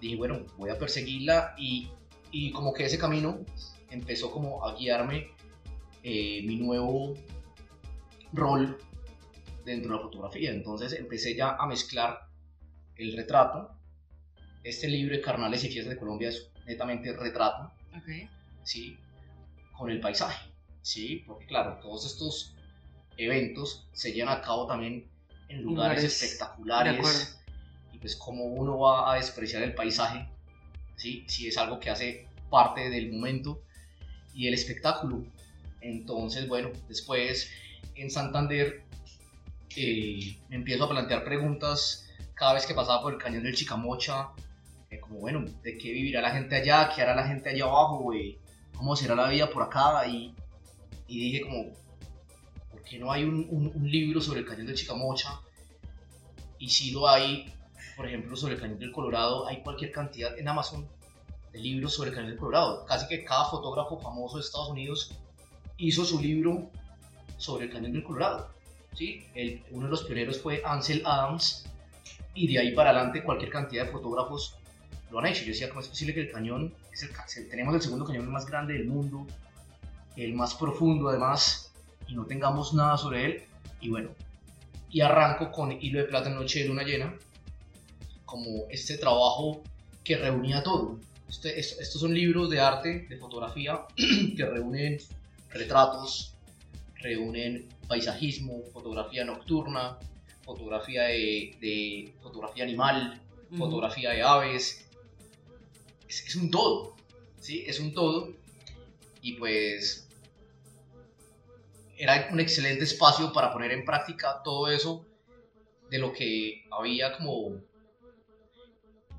dije, 0.00 0.16
bueno, 0.16 0.46
voy 0.56 0.70
a 0.70 0.78
perseguirla 0.78 1.54
y, 1.58 1.90
y 2.30 2.52
como 2.52 2.72
que 2.72 2.84
ese 2.84 2.98
camino 2.98 3.40
empezó 3.90 4.30
como 4.30 4.64
a 4.64 4.74
guiarme 4.76 5.32
eh, 6.02 6.42
mi 6.44 6.56
nuevo 6.56 7.14
rol 8.32 8.78
dentro 9.64 9.90
de 9.90 9.96
la 9.96 10.02
fotografía. 10.02 10.50
Entonces 10.50 10.92
empecé 10.92 11.34
ya 11.34 11.56
a 11.56 11.66
mezclar 11.66 12.28
el 12.96 13.16
retrato. 13.16 13.70
Este 14.64 14.88
libro 14.88 15.14
de 15.14 15.22
Carnales 15.22 15.64
y 15.64 15.68
Fiestas 15.68 15.94
de 15.94 15.98
Colombia 15.98 16.28
es 16.28 16.50
netamente 16.66 17.12
retrato, 17.16 17.72
okay. 17.96 18.28
¿sí? 18.64 18.98
Con 19.72 19.90
el 19.90 20.00
paisaje, 20.00 20.50
¿sí? 20.82 21.24
Porque 21.26 21.46
claro, 21.46 21.78
todos 21.80 22.04
estos 22.04 22.54
eventos 23.16 23.88
se 23.92 24.12
llevan 24.12 24.36
a 24.36 24.42
cabo 24.42 24.66
también 24.66 25.08
en 25.48 25.62
lugares, 25.62 26.04
espectaculares. 26.04 27.40
Y 27.92 27.98
pues 27.98 28.16
como 28.16 28.44
uno 28.44 28.78
va 28.78 29.12
a 29.12 29.16
despreciar 29.16 29.62
el 29.62 29.74
paisaje, 29.74 30.28
¿sí? 30.96 31.24
Si 31.28 31.46
es 31.46 31.56
algo 31.56 31.80
que 31.80 31.90
hace 31.90 32.28
parte 32.50 32.90
del 32.90 33.12
momento 33.12 33.62
y 34.34 34.48
el 34.48 34.54
espectáculo. 34.54 35.24
Entonces, 35.80 36.48
bueno, 36.48 36.70
después 36.88 37.50
en 37.94 38.10
Santander 38.10 38.82
eh, 39.76 40.38
me 40.48 40.56
empiezo 40.56 40.84
a 40.84 40.88
plantear 40.88 41.24
preguntas 41.24 42.08
cada 42.34 42.54
vez 42.54 42.66
que 42.66 42.74
pasaba 42.74 43.02
por 43.02 43.12
el 43.12 43.18
cañón 43.18 43.42
del 43.42 43.54
Chicamocha, 43.54 44.30
eh, 44.90 45.00
como 45.00 45.20
bueno, 45.20 45.44
¿de 45.62 45.76
qué 45.76 45.92
vivirá 45.92 46.20
la 46.20 46.30
gente 46.30 46.56
allá? 46.56 46.90
¿Qué 46.94 47.02
hará 47.02 47.14
la 47.14 47.26
gente 47.26 47.50
allá 47.50 47.64
abajo? 47.64 47.98
Güey? 47.98 48.38
¿Cómo 48.76 48.96
será 48.96 49.14
la 49.14 49.28
vida 49.28 49.50
por 49.50 49.62
acá? 49.62 50.06
Y, 50.06 50.34
y 51.06 51.20
dije 51.20 51.42
como, 51.42 51.72
¿por 52.70 52.82
qué 52.82 52.98
no 52.98 53.12
hay 53.12 53.24
un, 53.24 53.48
un, 53.50 53.90
libro 53.90 54.20
sobre 54.20 54.40
el 54.40 54.46
cañón 54.46 54.66
del 54.66 54.76
Chicamocha? 54.76 55.40
Y 56.58 56.68
si 56.70 56.90
lo 56.90 57.08
hay, 57.08 57.52
por 57.96 58.06
ejemplo, 58.06 58.36
sobre 58.36 58.54
el 58.54 58.60
cañón 58.60 58.78
del 58.78 58.92
Colorado, 58.92 59.46
hay 59.46 59.62
cualquier 59.62 59.92
cantidad 59.92 60.38
en 60.38 60.48
Amazon 60.48 60.88
de 61.52 61.58
libros 61.58 61.94
sobre 61.94 62.10
el 62.10 62.14
cañón 62.14 62.30
del 62.30 62.38
Colorado. 62.38 62.84
Casi 62.86 63.06
que 63.08 63.24
cada 63.24 63.44
fotógrafo 63.46 63.98
famoso 63.98 64.36
de 64.36 64.42
Estados 64.42 64.70
Unidos 64.70 65.12
hizo 65.78 66.04
su 66.04 66.20
libro 66.20 66.70
sobre 67.36 67.66
el 67.66 67.72
cañón 67.72 67.92
del 67.92 68.04
Colorado. 68.04 68.50
¿sí? 68.94 69.24
El, 69.34 69.62
uno 69.70 69.86
de 69.86 69.90
los 69.90 70.04
pioneros 70.04 70.40
fue 70.40 70.62
Ansel 70.64 71.02
Adams 71.06 71.64
y 72.34 72.46
de 72.52 72.58
ahí 72.58 72.72
para 72.72 72.90
adelante 72.90 73.22
cualquier 73.22 73.50
cantidad 73.50 73.86
de 73.86 73.92
fotógrafos 73.92 74.56
lo 75.10 75.18
han 75.18 75.26
hecho. 75.26 75.42
Yo 75.42 75.48
decía, 75.48 75.68
¿cómo 75.68 75.80
es 75.80 75.88
posible 75.88 76.14
que 76.14 76.22
el 76.22 76.30
cañón, 76.30 76.74
es 76.92 77.02
el, 77.02 77.48
tenemos 77.48 77.74
el 77.74 77.82
segundo 77.82 78.04
cañón 78.04 78.30
más 78.30 78.46
grande 78.46 78.74
del 78.74 78.86
mundo, 78.86 79.26
el 80.16 80.34
más 80.34 80.54
profundo 80.54 81.08
además, 81.08 81.72
y 82.06 82.14
no 82.14 82.26
tengamos 82.26 82.74
nada 82.74 82.96
sobre 82.96 83.24
él? 83.24 83.42
Y 83.80 83.88
bueno, 83.88 84.10
y 84.90 85.00
arranco 85.00 85.50
con 85.50 85.72
Hilo 85.72 86.00
de 86.00 86.04
Plata 86.06 86.28
en 86.28 86.36
Noche 86.36 86.60
de 86.60 86.68
Luna 86.68 86.82
Llena, 86.82 87.14
como 88.24 88.66
este 88.70 88.98
trabajo 88.98 89.62
que 90.04 90.16
reunía 90.16 90.62
todo. 90.62 90.98
Este, 91.28 91.58
estos 91.58 92.00
son 92.00 92.14
libros 92.14 92.48
de 92.50 92.60
arte, 92.60 93.06
de 93.08 93.16
fotografía, 93.18 93.80
que 94.36 94.44
reúnen 94.44 94.98
retratos, 95.50 96.34
reúnen 96.96 97.68
paisajismo, 97.86 98.64
fotografía 98.72 99.24
nocturna, 99.24 99.98
fotografía 100.44 101.04
de, 101.04 102.14
fotografía 102.22 102.64
animal, 102.64 103.20
fotografía 103.56 104.10
de 104.10 104.22
aves. 104.22 104.88
Es, 106.08 106.36
un 106.36 106.50
todo, 106.50 106.96
¿sí? 107.38 107.64
Es 107.66 107.80
un 107.80 107.92
todo. 107.92 108.32
Y 109.20 109.34
pues 109.34 110.08
era 111.98 112.28
un 112.32 112.40
excelente 112.40 112.84
espacio 112.84 113.32
para 113.32 113.52
poner 113.52 113.72
en 113.72 113.84
práctica 113.84 114.40
todo 114.44 114.70
eso 114.70 115.04
de 115.90 115.98
lo 115.98 116.12
que 116.12 116.64
había 116.70 117.16
como 117.16 117.56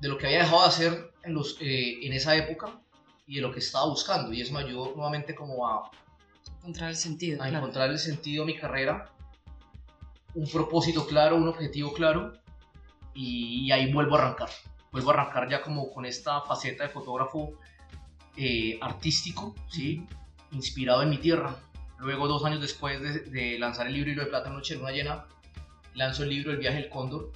de 0.00 0.08
lo 0.08 0.16
que 0.16 0.26
había 0.26 0.38
dejado 0.40 0.62
de 0.62 0.68
hacer 0.68 1.12
en, 1.24 1.34
los, 1.34 1.58
eh, 1.60 1.98
en 2.02 2.14
esa 2.14 2.34
época 2.34 2.80
y 3.26 3.36
de 3.36 3.42
lo 3.42 3.52
que 3.52 3.58
estaba 3.58 3.86
buscando 3.86 4.32
y 4.32 4.40
eso 4.40 4.54
me 4.54 4.60
ayudó 4.60 4.94
nuevamente 4.94 5.34
como 5.34 5.68
a 5.68 5.90
encontrar 6.60 6.90
el 6.90 6.96
sentido 6.96 7.42
a 7.42 7.48
encontrar 7.48 7.90
el 7.90 7.98
sentido 7.98 8.44
a 8.44 8.46
mi 8.46 8.56
carrera 8.56 9.10
un 10.34 10.48
propósito 10.48 11.06
claro 11.06 11.36
un 11.36 11.48
objetivo 11.48 11.92
claro 11.92 12.40
y, 13.14 13.70
ahí 13.72 13.92
vuelvo 13.92 14.16
a 14.16 14.22
arrancar. 14.22 14.50
Vuelvo 14.92 15.10
a 15.10 15.14
arrancar 15.14 15.48
ya 15.48 15.62
como 15.62 15.92
con 15.92 16.06
esta 16.06 16.40
faceta 16.42 16.84
de 16.84 16.90
fotógrafo 16.90 17.52
eh, 18.36 18.78
artístico 18.80 19.54
sí 19.68 20.06
inspirado 20.52 21.02
en 21.02 21.10
mi 21.10 21.18
tierra. 21.18 21.56
Luego, 21.98 22.26
dos 22.28 22.44
años 22.44 22.60
después 22.60 23.00
de, 23.30 23.58
lanzar 23.58 23.86
el 23.86 23.92
libro 23.92 24.10
Hilo 24.10 24.24
de 24.24 24.30
Plata 24.30 24.50
Noche 24.50 24.74
en 24.74 24.80
Luna 24.80 24.92
Llena, 24.92 25.26
lanzo 25.94 26.22
el 26.22 26.30
libro 26.30 26.50
El 26.50 26.56
Viaje 26.56 26.78
del 26.78 26.88
Cóndor, 26.88 27.30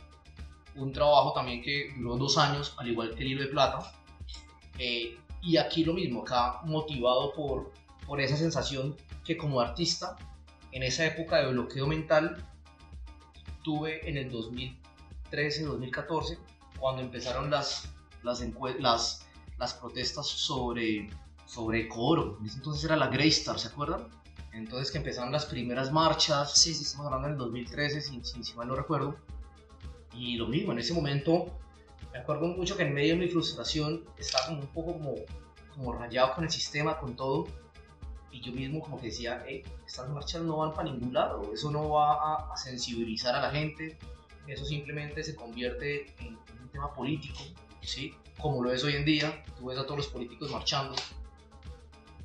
un 0.75 0.91
trabajo 0.93 1.33
también 1.35 1.63
que 1.63 1.93
duró 1.99 2.17
dos 2.17 2.39
años, 2.39 2.75
al 2.79 2.89
igual 2.89 3.15
que 3.15 3.23
el 3.23 3.33
Hilo 3.33 3.43
de 3.43 3.49
Plata. 3.49 3.93
Eh, 4.79 5.19
y 5.43 5.59
aquí 5.59 5.85
lo 5.85 5.93
mismo, 5.93 6.23
acá 6.23 6.61
motivado 6.65 7.33
por, 7.35 7.73
por 8.07 8.21
esa 8.21 8.37
sensación 8.37 8.97
que 9.25 9.37
como 9.37 9.61
artista, 9.61 10.17
en 10.73 10.83
esa 10.83 11.07
época 11.07 11.37
de 11.39 11.53
bloqueo 11.53 11.87
mental, 11.87 12.45
tuve 13.63 14.09
en 14.09 14.17
el 14.17 14.31
2013-2014, 14.31 16.39
cuando 16.79 17.03
empezaron 17.03 17.51
las, 17.51 17.89
las, 18.23 18.43
las, 18.79 19.27
las 19.59 19.75
protestas 19.75 20.27
sobre, 20.27 21.11
sobre 21.47 21.89
Coro. 21.89 22.39
entonces 22.43 22.85
era 22.85 22.97
la 22.97 23.09
Greystar, 23.09 23.59
¿se 23.59 23.69
acuerdan? 23.69 24.09
Entonces 24.53 24.93
que 24.93 24.99
empezaron 24.99 25.33
las 25.33 25.47
primeras 25.47 25.91
marchas, 25.91 26.53
sí, 26.55 26.75
sí, 26.75 26.85
estamos 26.85 27.07
hablando 27.07 27.29
del 27.29 27.39
2013, 27.39 28.01
si, 28.01 28.21
si, 28.23 28.55
mal 28.55 28.69
no 28.69 28.77
recuerdo. 28.77 29.17
Y 30.13 30.37
lo 30.37 30.47
mismo, 30.47 30.73
en 30.73 30.79
ese 30.79 30.95
momento 30.95 31.47
me 32.13 32.21
acuerdo 32.21 32.47
mucho 32.47 32.77
que 32.77 32.85
en 32.85 32.95
medio 32.95 33.15
de 33.15 33.21
mi 33.21 33.29
frustración 33.29 34.05
estaba 34.17 34.47
como 34.47 34.61
un 34.61 34.69
poco 34.69 34.93
como, 34.93 35.15
como 35.75 35.93
rayado 35.93 36.35
con 36.35 36.45
el 36.45 36.51
sistema, 36.51 36.99
con 36.99 37.17
todo. 37.17 37.49
Y 38.35 38.41
yo 38.41 38.53
mismo 38.53 38.81
como 38.81 39.01
que 39.01 39.07
decía, 39.07 39.45
estas 39.87 40.09
marchas 40.11 40.43
no 40.43 40.57
van 40.57 40.75
para 40.75 40.91
ningún 40.91 41.15
lado, 41.15 41.53
eso 41.55 41.71
no 41.71 41.91
va 41.91 42.53
a, 42.53 42.57
sensibilizar 42.57 43.35
a 43.35 43.41
la 43.41 43.51
gente, 43.51 43.97
eso 44.49 44.65
simplemente 44.65 45.23
se 45.23 45.37
convierte 45.37 46.07
en, 46.19 46.37
en 46.49 46.63
un 46.63 46.69
tema 46.69 46.93
político, 46.93 47.39
¿sí? 47.81 48.13
Como 48.41 48.63
lo 48.63 48.73
es 48.73 48.83
hoy 48.83 48.97
en 48.97 49.05
día, 49.05 49.45
tú 49.57 49.67
ves 49.67 49.79
a 49.79 49.85
todos 49.85 49.99
los 49.99 50.09
políticos 50.09 50.51
marchando 50.51 50.97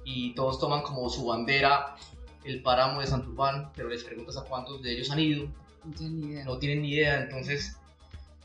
y 0.03 0.33
todos 0.33 0.59
toman 0.59 0.81
como 0.81 1.07
su 1.09 1.27
bandera 1.27 1.95
el 2.43 2.63
páramo 2.63 3.01
de 3.01 3.07
Santurbán, 3.07 3.71
pero 3.75 3.89
les 3.89 4.03
preguntas 4.03 4.37
a 4.37 4.43
cuántos 4.43 4.81
de 4.81 4.93
ellos 4.93 5.11
han 5.11 5.19
ido. 5.19 5.47
No 5.83 5.93
tienen 5.93 6.19
ni 6.19 6.27
idea. 6.27 6.45
No 6.45 6.57
tienen 6.57 6.81
ni 6.81 6.91
idea, 6.91 7.21
entonces 7.21 7.77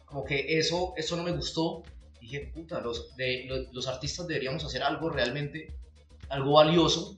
como 0.05 0.25
que 0.25 0.59
eso, 0.59 0.93
eso 0.97 1.17
no 1.17 1.23
me 1.23 1.33
gustó. 1.33 1.83
Dije, 2.21 2.51
puta, 2.55 2.81
los, 2.81 3.17
de, 3.17 3.69
los, 3.73 3.89
artistas 3.89 4.27
deberíamos 4.27 4.65
hacer 4.65 4.83
algo 4.83 5.11
realmente, 5.11 5.75
algo 6.29 6.53
valioso, 6.53 7.17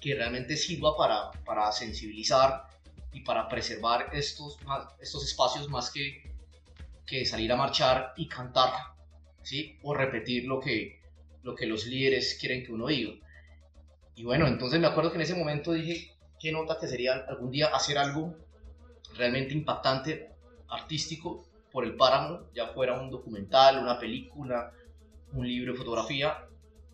que 0.00 0.14
realmente 0.14 0.56
sirva 0.56 0.96
para, 0.96 1.30
para 1.44 1.70
sensibilizar 1.72 2.64
y 3.12 3.20
para 3.20 3.48
preservar 3.48 4.10
estos, 4.12 4.58
estos 5.00 5.24
espacios 5.24 5.68
más 5.68 5.90
que, 5.90 6.22
que 7.06 7.24
salir 7.24 7.50
a 7.52 7.56
marchar 7.56 8.12
y 8.16 8.28
cantar, 8.28 8.70
¿sí? 9.42 9.78
O 9.82 9.94
repetir 9.94 10.44
lo 10.44 10.60
que, 10.60 11.00
lo 11.42 11.54
que 11.54 11.66
los 11.66 11.86
líderes 11.86 12.36
quieren 12.40 12.64
que 12.64 12.72
uno 12.72 12.86
diga. 12.86 13.14
Y 14.14 14.24
bueno, 14.24 14.46
entonces 14.46 14.78
me 14.80 14.86
acuerdo 14.86 15.10
que 15.10 15.16
en 15.16 15.22
ese 15.22 15.34
momento 15.34 15.72
dije, 15.72 16.12
qué 16.38 16.52
nota 16.52 16.78
que 16.78 16.86
sería 16.86 17.14
algún 17.28 17.50
día 17.50 17.68
hacer 17.68 17.98
algo 17.98 18.36
realmente 19.16 19.54
impactante, 19.54 20.30
artístico, 20.68 21.46
por 21.70 21.84
el 21.84 21.96
páramo, 21.96 22.48
ya 22.54 22.68
fuera 22.68 23.00
un 23.00 23.10
documental, 23.10 23.78
una 23.78 23.98
película, 23.98 24.72
un 25.32 25.46
libro 25.46 25.72
de 25.72 25.78
fotografía. 25.78 26.44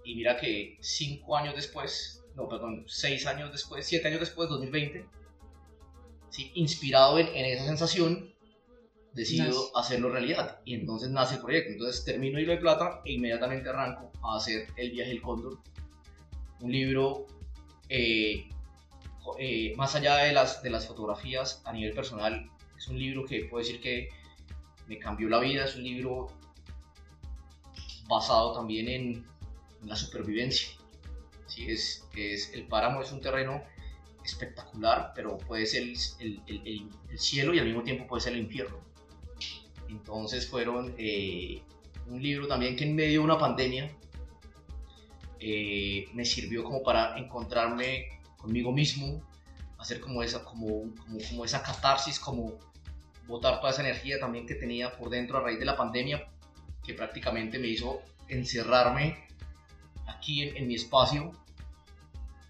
Y 0.04 0.16
mira 0.16 0.36
que 0.36 0.76
cinco 0.80 1.36
años 1.36 1.54
después, 1.54 2.23
no, 2.34 2.48
perdón, 2.48 2.84
seis 2.86 3.26
años 3.26 3.52
después, 3.52 3.86
siete 3.86 4.08
años 4.08 4.20
después, 4.20 4.48
2020, 4.48 5.06
¿sí? 6.30 6.50
inspirado 6.54 7.18
en, 7.18 7.28
esa 7.28 7.64
sensación, 7.64 8.34
decido 9.12 9.76
hacerlo 9.76 10.10
realidad. 10.10 10.60
Y 10.64 10.74
entonces 10.74 11.10
nace 11.10 11.36
el 11.36 11.42
proyecto. 11.42 11.72
Entonces 11.72 12.04
termino 12.04 12.40
Hilo 12.40 12.52
de 12.52 12.58
Plata 12.58 13.00
e 13.04 13.12
inmediatamente 13.12 13.68
arranco 13.68 14.10
a 14.22 14.36
hacer 14.36 14.66
el 14.76 14.90
viaje 14.90 15.10
del 15.10 15.22
cóndor 15.22 15.58
un 16.64 16.72
libro 16.72 17.26
eh, 17.88 18.48
eh, 19.38 19.74
más 19.76 19.94
allá 19.94 20.16
de 20.16 20.32
las, 20.32 20.62
de 20.62 20.70
las 20.70 20.86
fotografías 20.86 21.62
a 21.64 21.72
nivel 21.72 21.92
personal, 21.92 22.50
es 22.76 22.88
un 22.88 22.98
libro 22.98 23.24
que 23.24 23.44
puedo 23.44 23.64
decir 23.64 23.80
que 23.80 24.08
me 24.86 24.98
cambió 24.98 25.28
la 25.28 25.40
vida, 25.40 25.64
es 25.64 25.76
un 25.76 25.84
libro 25.84 26.28
basado 28.08 28.52
también 28.52 28.88
en, 28.88 29.34
la 29.84 29.96
supervivencia. 29.96 30.68
¿Sí? 31.46 31.70
Es, 31.70 32.06
es, 32.16 32.52
el 32.54 32.66
páramo 32.66 33.02
es 33.02 33.12
un 33.12 33.20
terreno 33.20 33.62
espectacular, 34.24 35.12
pero 35.14 35.38
puede 35.38 35.66
ser 35.66 35.82
el, 35.82 35.96
el, 36.46 36.90
el, 37.10 37.18
cielo 37.18 37.54
y 37.54 37.58
al 37.58 37.66
mismo 37.66 37.82
tiempo 37.82 38.06
puede 38.06 38.22
ser 38.22 38.32
el 38.32 38.40
infierno. 38.40 38.78
Entonces 39.88 40.48
fueron 40.48 40.94
eh, 40.98 41.62
un 42.08 42.22
libro 42.22 42.46
también 42.46 42.76
que 42.76 42.84
en 42.84 42.94
medio 42.94 43.20
de 43.20 43.24
una 43.24 43.38
pandemia 43.38 43.94
eh, 45.38 46.08
me 46.14 46.24
sirvió 46.24 46.64
como 46.64 46.82
para 46.82 47.18
encontrarme 47.18 48.20
conmigo 48.38 48.72
mismo, 48.72 49.22
hacer 49.78 50.00
como 50.00 50.22
esa, 50.22 50.44
como, 50.44 50.94
como, 51.28 51.44
esa 51.44 51.62
catarsis, 51.62 52.18
como 52.18 52.58
botar 53.26 53.60
toda 53.60 53.72
esa 53.72 53.82
energía 53.82 54.18
también 54.18 54.46
que 54.46 54.54
tenía 54.54 54.96
por 54.96 55.10
dentro 55.10 55.38
a 55.38 55.42
raíz 55.42 55.58
de 55.58 55.64
la 55.64 55.76
pandemia, 55.76 56.28
que 56.82 56.94
prácticamente 56.94 57.58
me 57.58 57.68
hizo 57.68 58.02
encerrarme 58.28 59.23
aquí 60.16 60.42
en, 60.42 60.66
mi 60.66 60.74
espacio 60.74 61.32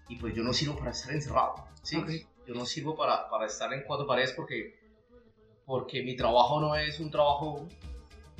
y 0.07 0.17
pues 0.17 0.33
yo 0.35 0.43
no 0.43 0.53
sirvo 0.53 0.77
para 0.77 0.91
estar 0.91 1.13
encerrado, 1.13 1.55
¿sí? 1.81 1.97
Yo 2.47 2.53
no 2.53 2.65
sirvo 2.65 2.95
para, 2.95 3.29
para, 3.29 3.47
estar 3.47 3.73
en 3.73 3.83
cuatro 3.85 4.05
paredes 4.05 4.31
porque, 4.33 4.79
porque 5.65 6.03
mi 6.03 6.15
trabajo 6.15 6.61
no 6.61 6.75
es 6.75 6.99
un 6.99 7.09
trabajo 7.09 7.67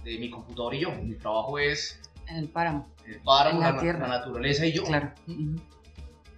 de 0.04 0.20
mi 0.20 0.30
computador 0.30 0.76
y 0.76 0.82
yo, 0.82 0.92
mi 0.92 1.16
trabajo 1.16 1.58
es 1.58 2.00
en 2.28 2.38
el 2.38 2.50
páramo. 2.50 2.88
El 3.06 3.20
páramo, 3.22 3.62
la, 3.62 3.72
naturaleza 3.72 4.66
y 4.66 4.74
yo. 4.74 4.84
Claro. 4.84 5.12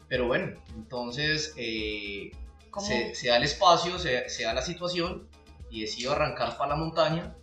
Pero 0.07 0.27
bueno, 0.27 0.57
entonces 0.75 1.53
eh, 1.57 2.31
se, 2.79 3.15
se, 3.15 3.27
da 3.27 3.37
el 3.37 3.43
espacio, 3.43 3.99
se, 3.99 4.29
se, 4.29 4.43
da 4.43 4.53
la 4.53 4.61
situación 4.61 5.27
y 5.69 5.81
decido 5.81 6.13
arrancar 6.13 6.57
para 6.57 6.71
la 6.71 6.75
montaña 6.77 7.35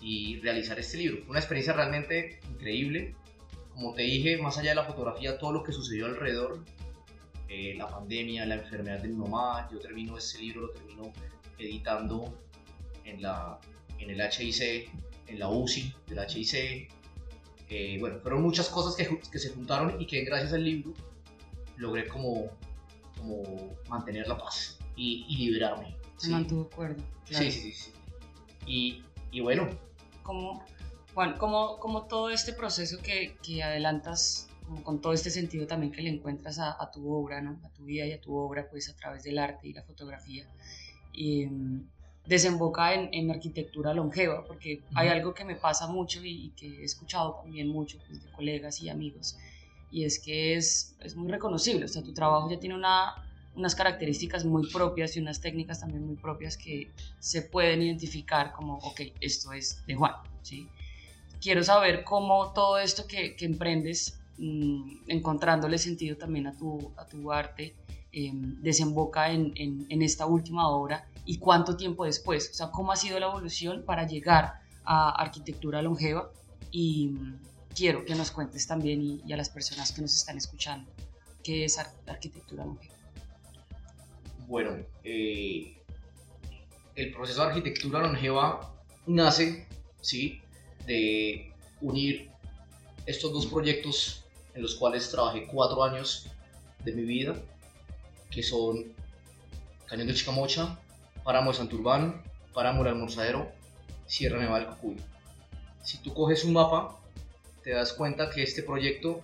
y 0.00 0.40
realizar 0.40 0.78
este 0.78 0.96
libro. 0.96 1.22
Una 1.28 1.38
experiencia 1.38 1.72
realmente 1.72 2.40
increíble. 2.50 3.14
Como 3.72 3.94
te 3.94 4.02
dije, 4.02 4.36
más 4.38 4.58
allá 4.58 4.70
de 4.70 4.76
la 4.76 4.84
fotografía, 4.84 5.38
todo 5.38 5.52
lo 5.52 5.62
que 5.62 5.72
sucedió 5.72 6.06
alrededor, 6.06 6.64
eh, 7.48 7.74
la 7.76 7.88
pandemia, 7.88 8.46
la 8.46 8.56
enfermedad 8.56 9.00
de 9.00 9.08
mi 9.08 9.16
mamá, 9.16 9.68
yo 9.72 9.78
termino 9.78 10.16
este 10.16 10.38
libro, 10.38 10.62
lo 10.62 10.70
termino 10.70 11.12
editando 11.58 12.32
en, 13.04 13.22
la, 13.22 13.58
en 13.98 14.10
el 14.10 14.20
HIC, 14.20 14.90
en 15.26 15.38
la 15.38 15.48
UCI 15.48 15.94
del 16.06 16.18
HIC. 16.28 16.90
Eh, 17.68 17.96
bueno, 18.00 18.18
fueron 18.20 18.42
muchas 18.42 18.68
cosas 18.68 18.94
que, 18.96 19.18
que, 19.30 19.38
se 19.38 19.50
juntaron 19.50 20.00
y 20.00 20.06
que 20.06 20.24
gracias 20.24 20.52
al 20.52 20.64
libro 20.64 20.92
logré 21.76 22.06
como, 22.08 22.50
como 23.16 23.76
mantener 23.88 24.26
la 24.26 24.36
paz 24.36 24.78
y, 24.96 25.24
y 25.28 25.36
liberarme. 25.36 25.96
Se 26.16 26.26
¿sí? 26.26 26.32
mantuvo 26.32 26.68
cuerdo. 26.68 27.02
Claro. 27.26 27.44
Sí, 27.44 27.50
sí, 27.50 27.72
sí. 27.72 27.92
Y, 28.66 29.02
y 29.30 29.40
bueno. 29.40 29.68
Como, 30.22 30.64
Juan, 31.14 31.36
como, 31.38 31.78
como 31.78 32.06
todo 32.06 32.30
este 32.30 32.52
proceso 32.52 32.98
que, 33.02 33.36
que 33.42 33.62
adelantas 33.62 34.48
como 34.64 34.84
con 34.84 35.00
todo 35.00 35.12
este 35.12 35.30
sentido 35.30 35.66
también 35.66 35.90
que 35.90 36.00
le 36.00 36.10
encuentras 36.10 36.58
a, 36.60 36.76
a, 36.80 36.90
tu 36.90 37.12
obra, 37.12 37.40
¿no? 37.40 37.60
a 37.64 37.68
tu 37.70 37.84
vida 37.84 38.06
y 38.06 38.12
a 38.12 38.20
tu 38.20 38.36
obra, 38.36 38.68
pues 38.70 38.88
a 38.88 38.94
través 38.94 39.24
del 39.24 39.38
arte 39.38 39.66
y 39.66 39.72
la 39.72 39.82
fotografía. 39.82 40.46
Y, 41.12 41.46
mm, 41.46 41.88
desemboca 42.26 42.94
en, 42.94 43.08
en, 43.12 43.30
arquitectura 43.30 43.92
longeva, 43.92 44.44
porque 44.44 44.82
hay 44.94 45.08
algo 45.08 45.34
que 45.34 45.44
me 45.44 45.56
pasa 45.56 45.88
mucho 45.88 46.22
y, 46.24 46.46
y, 46.46 46.48
que 46.50 46.82
he 46.82 46.84
escuchado 46.84 47.40
también 47.42 47.68
mucho 47.68 47.98
pues, 48.06 48.22
de 48.22 48.30
colegas 48.30 48.80
y 48.80 48.88
amigos, 48.88 49.36
y 49.90 50.04
es 50.04 50.20
que 50.20 50.54
es, 50.54 50.94
es 51.00 51.16
muy 51.16 51.28
reconocible, 51.28 51.86
o 51.86 51.88
sea, 51.88 52.02
tu 52.02 52.12
trabajo 52.12 52.48
ya 52.48 52.60
tiene 52.60 52.76
una, 52.76 53.14
unas 53.56 53.74
características 53.74 54.44
muy 54.44 54.70
propias 54.70 55.16
y 55.16 55.20
unas 55.20 55.40
técnicas 55.40 55.80
también 55.80 56.06
muy 56.06 56.16
propias 56.16 56.56
que 56.56 56.90
se 57.18 57.42
pueden 57.42 57.82
identificar 57.82 58.52
como, 58.52 58.76
ok, 58.78 59.00
esto 59.20 59.52
es 59.52 59.84
de 59.86 59.94
Juan, 59.96 60.14
¿sí? 60.42 60.68
Quiero 61.40 61.62
saber 61.62 62.04
cómo 62.04 62.52
todo 62.52 62.78
esto 62.78 63.06
que, 63.06 63.36
que 63.36 63.44
emprendes, 63.44 64.20
mmm, 64.38 65.02
encontrándole 65.08 65.78
sentido 65.78 66.16
también 66.16 66.46
a 66.46 66.56
tu, 66.56 66.92
a 66.96 67.06
tu 67.06 67.32
arte, 67.32 67.74
eh, 68.12 68.30
desemboca 68.32 69.30
en, 69.30 69.52
en, 69.56 69.86
en, 69.88 70.02
esta 70.02 70.26
última 70.26 70.68
obra 70.68 71.08
y 71.24 71.38
cuánto 71.38 71.76
tiempo 71.76 72.04
después, 72.04 72.50
o 72.50 72.54
sea, 72.54 72.70
cómo 72.72 72.90
ha 72.90 72.96
sido 72.96 73.20
la 73.20 73.26
evolución 73.26 73.84
para 73.86 74.04
llegar 74.04 74.60
a 74.84 75.10
arquitectura 75.10 75.80
longeva 75.80 76.30
y 76.72 77.14
quiero 77.72 78.04
que 78.04 78.16
nos 78.16 78.32
cuentes 78.32 78.66
también 78.66 79.00
y, 79.00 79.22
y 79.24 79.32
a 79.32 79.36
las 79.36 79.48
personas 79.48 79.92
que 79.92 80.02
nos 80.02 80.12
están 80.12 80.36
escuchando 80.36 80.90
qué 81.42 81.64
es 81.64 81.78
ar 81.78 81.86
arquitectura 82.06 82.64
longeva. 82.64 82.94
Bueno, 84.46 84.76
eh, 85.04 85.76
el 86.96 87.12
proceso 87.12 87.42
de 87.42 87.48
arquitectura 87.48 88.00
longeva 88.00 88.74
nace, 89.06 89.66
¿sí? 90.00 90.42
De 90.86 91.52
unir 91.80 92.30
estos 93.06 93.32
dos 93.32 93.46
proyectos 93.46 94.24
en 94.54 94.62
los 94.62 94.74
cuales 94.74 95.10
trabajé 95.10 95.46
cuatro 95.46 95.82
años 95.84 96.26
de 96.84 96.92
mi 96.92 97.02
vida 97.02 97.36
que 98.30 98.42
son 98.42 98.94
Cañón 99.86 100.06
de 100.06 100.14
Chicamocha, 100.14 100.78
Páramo 101.24 101.50
de 101.50 101.58
Santurbán, 101.58 102.22
Páramo 102.54 102.84
del 102.84 102.94
Almorzadero, 102.94 103.50
Sierra 104.06 104.38
Nevada 104.38 104.60
del 104.60 104.68
Cocuy. 104.68 104.96
Si 105.82 105.98
tú 105.98 106.14
coges 106.14 106.44
un 106.44 106.52
mapa, 106.52 106.96
te 107.62 107.70
das 107.70 107.92
cuenta 107.92 108.30
que 108.30 108.42
este 108.42 108.62
proyecto 108.62 109.20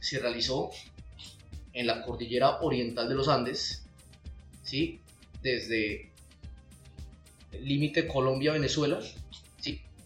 se 0.00 0.18
realizó 0.18 0.70
en 1.72 1.86
la 1.86 2.02
cordillera 2.02 2.60
oriental 2.60 3.08
de 3.08 3.14
los 3.14 3.28
Andes, 3.28 3.84
¿sí? 4.62 5.00
desde 5.42 6.10
el 7.52 7.64
límite 7.64 8.06
Colombia-Venezuela. 8.06 9.00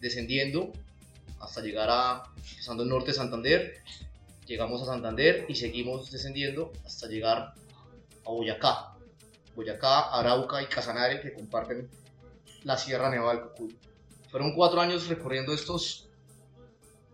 Descendiendo 0.04 0.70
hasta 1.40 1.62
llegar 1.62 1.88
a, 1.90 2.24
empezando 2.36 2.82
el 2.82 2.90
norte 2.90 3.06
de 3.06 3.14
Santander, 3.14 3.82
llegamos 4.46 4.82
a 4.82 4.84
Santander 4.84 5.46
y 5.48 5.54
seguimos 5.54 6.10
descendiendo 6.10 6.72
hasta 6.84 7.08
llegar 7.08 7.54
a 8.26 8.30
Boyacá. 8.30 8.96
Boyacá, 9.56 10.10
Arauca 10.10 10.62
y 10.62 10.66
Casanare 10.66 11.22
que 11.22 11.32
comparten 11.32 11.88
la 12.64 12.76
Sierra 12.76 13.08
Nevada 13.08 13.32
del 13.32 13.42
Cocuy. 13.44 13.78
Fueron 14.30 14.54
cuatro 14.54 14.82
años 14.82 15.08
recorriendo 15.08 15.54
estos, 15.54 16.10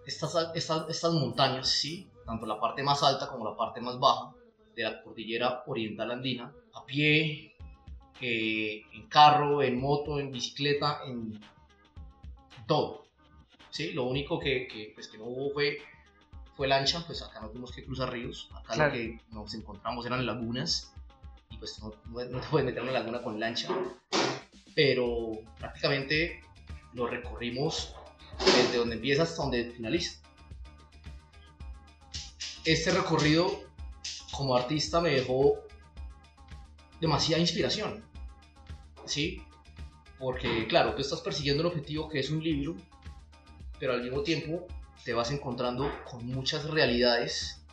estas, 0.05 0.35
estas, 0.57 0.90
estas 0.90 1.12
montañas, 1.12 1.68
¿sí? 1.68 2.09
tanto 2.26 2.44
la 2.44 2.59
parte 2.59 2.83
más 2.83 3.05
alta 3.05 3.29
como 3.29 3.48
la 3.48 3.57
parte 3.57 3.81
más 3.81 4.00
baja 4.00 4.35
de 4.74 4.83
la 4.83 5.00
cordillera 5.00 5.62
oriental 5.66 6.11
andina, 6.11 6.53
a 6.74 6.85
pie, 6.85 7.55
eh, 8.20 8.83
en 8.94 9.07
carro, 9.09 9.62
en 9.62 9.81
moto, 9.81 10.18
en 10.18 10.33
bicicleta, 10.33 11.03
en 11.07 11.40
todo. 12.70 13.02
¿sí? 13.70 13.92
Lo 13.94 14.04
único 14.04 14.38
que, 14.38 14.68
que, 14.68 14.92
pues, 14.94 15.09
que 15.09 15.18
no 15.18 15.24
hubo 15.24 15.50
fue, 15.52 15.78
fue 16.56 16.68
lancha, 16.68 17.02
pues 17.04 17.20
acá 17.20 17.40
no 17.40 17.48
tuvimos 17.48 17.72
que 17.72 17.85
cruzar 17.85 18.12
ríos, 18.12 18.48
acá 18.54 18.74
claro. 18.74 18.94
lo 18.94 18.96
que 18.96 19.20
nos 19.33 19.54
encontramos 19.54 20.06
eran 20.06 20.24
lagunas 20.24 20.92
y 21.50 21.56
pues 21.56 21.80
no, 21.80 21.92
no, 22.06 22.40
te 22.40 22.46
puedes 22.48 22.64
meter 22.64 22.78
en 22.78 22.88
una 22.88 22.92
laguna 22.92 23.22
con 23.22 23.40
lancha, 23.40 23.68
pero 24.76 25.33
prácticamente 25.59 26.44
lo 26.92 27.09
recorrimos 27.09 27.92
desde 28.38 28.78
donde 28.78 28.94
empieza 28.94 29.24
hasta 29.24 29.42
donde 29.42 29.72
finaliza. 29.72 30.20
Este 32.64 32.92
recorrido 32.92 33.64
como 34.30 34.54
artista 34.54 35.00
me 35.00 35.11
dejó 35.11 35.59
demasiada 37.00 37.40
inspiración, 37.40 38.04
¿sí? 39.06 39.42
Porque 40.20 40.66
claro, 40.68 40.94
tú 40.94 41.00
estás 41.00 41.22
persiguiendo 41.22 41.62
el 41.62 41.68
objetivo 41.68 42.09
que 42.09 42.20
es 42.20 42.30
un 42.30 42.44
libro, 42.44 42.76
pero 43.78 43.94
al 43.94 44.02
mismo 44.02 44.22
tiempo 44.22 44.66
te 45.02 45.14
vas 45.14 45.30
encontrando 45.30 45.90
con 46.04 46.26
muchas 46.26 46.68
realidades 46.68 47.64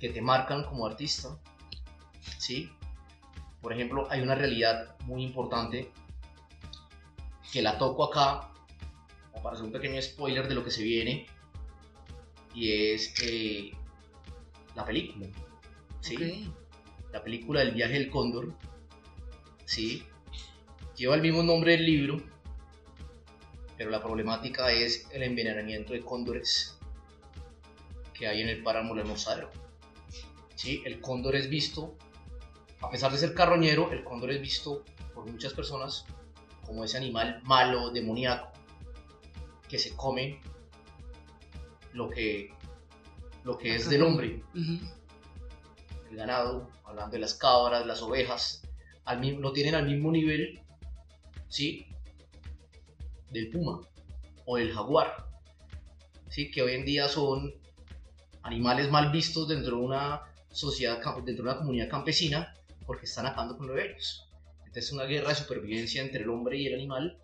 que 0.00 0.08
te 0.08 0.20
marcan 0.20 0.64
como 0.64 0.86
artista, 0.86 1.38
¿sí? 2.36 2.70
Por 3.62 3.72
ejemplo, 3.72 4.08
hay 4.10 4.20
una 4.20 4.34
realidad 4.34 4.96
muy 5.04 5.22
importante 5.22 5.92
que 7.52 7.62
la 7.62 7.78
toco 7.78 8.04
acá, 8.04 8.52
para 9.40 9.54
hacer 9.54 9.66
un 9.66 9.72
pequeño 9.72 10.02
spoiler 10.02 10.48
de 10.48 10.54
lo 10.56 10.64
que 10.64 10.72
se 10.72 10.82
viene, 10.82 11.26
y 12.54 12.72
es 12.92 13.14
eh, 13.22 13.70
la 14.74 14.84
película. 14.84 15.28
¿sí? 16.00 16.16
Okay. 16.16 16.52
La 17.12 17.22
película 17.22 17.60
del 17.60 17.72
viaje 17.72 17.94
del 17.94 18.10
cóndor, 18.10 18.52
¿sí? 19.64 20.04
Lleva 20.98 21.14
el 21.14 21.22
mismo 21.22 21.42
nombre 21.42 21.72
del 21.72 21.86
libro, 21.86 22.20
pero 23.76 23.88
la 23.88 24.02
problemática 24.02 24.70
es 24.72 25.08
el 25.12 25.22
envenenamiento 25.22 25.94
de 25.94 26.02
cóndores 26.02 26.76
que 28.12 28.26
hay 28.26 28.42
en 28.42 28.48
el 28.48 28.62
páramo 28.62 28.94
del 28.94 29.06
Mozaro. 29.06 29.50
¿sí? 30.56 30.82
El 30.84 31.00
cóndor 31.00 31.36
es 31.36 31.48
visto 31.48 31.96
a 32.80 32.90
pesar 32.90 33.10
de 33.10 33.18
ser 33.18 33.34
carroñero, 33.34 33.90
el 33.92 34.04
cóndor 34.04 34.30
es 34.30 34.40
visto 34.40 34.84
por 35.14 35.28
muchas 35.30 35.52
personas 35.52 36.06
como 36.64 36.84
ese 36.84 36.96
animal 36.96 37.40
malo, 37.44 37.90
demoníaco, 37.90 38.52
que 39.68 39.78
se 39.78 39.96
come 39.96 40.40
lo 41.92 42.08
que, 42.08 42.52
lo 43.44 43.58
que 43.58 43.74
es 43.74 43.88
del 43.88 44.02
hombre. 44.02 44.42
Uh 44.54 44.58
-huh. 44.58 44.92
El 46.10 46.16
ganado, 46.16 46.70
hablando 46.84 47.12
de 47.12 47.18
las 47.18 47.34
cabras, 47.34 47.84
las 47.84 48.02
ovejas, 48.02 48.62
al 49.04 49.20
mismo, 49.20 49.40
lo 49.40 49.52
tienen 49.52 49.74
al 49.74 49.86
mismo 49.86 50.12
nivel, 50.12 50.62
¿sí? 51.48 51.86
Del 53.30 53.50
puma 53.50 53.80
o 54.44 54.56
del 54.56 54.72
jaguar, 54.72 55.26
¿sí? 56.28 56.50
Que 56.50 56.62
hoy 56.62 56.74
en 56.74 56.84
día 56.84 57.08
son 57.08 57.54
animales 58.42 58.90
mal 58.90 59.12
vistos 59.12 59.48
dentro 59.48 59.76
de 59.76 59.82
una 59.82 60.22
sociedad, 60.50 61.02
dentro 61.24 61.44
de 61.44 61.50
una 61.50 61.58
comunidad 61.58 61.90
campesina 61.90 62.54
porque 62.86 63.04
están 63.04 63.26
acabando 63.26 63.56
con 63.56 63.66
lo 63.66 63.74
de 63.74 63.90
ellos. 63.90 64.28
Entonces 64.60 64.86
es 64.86 64.92
una 64.92 65.04
guerra 65.04 65.28
de 65.28 65.34
supervivencia 65.34 66.02
entre 66.02 66.22
el 66.22 66.30
hombre 66.30 66.56
y 66.56 66.66
el 66.66 66.74
animal, 66.74 67.18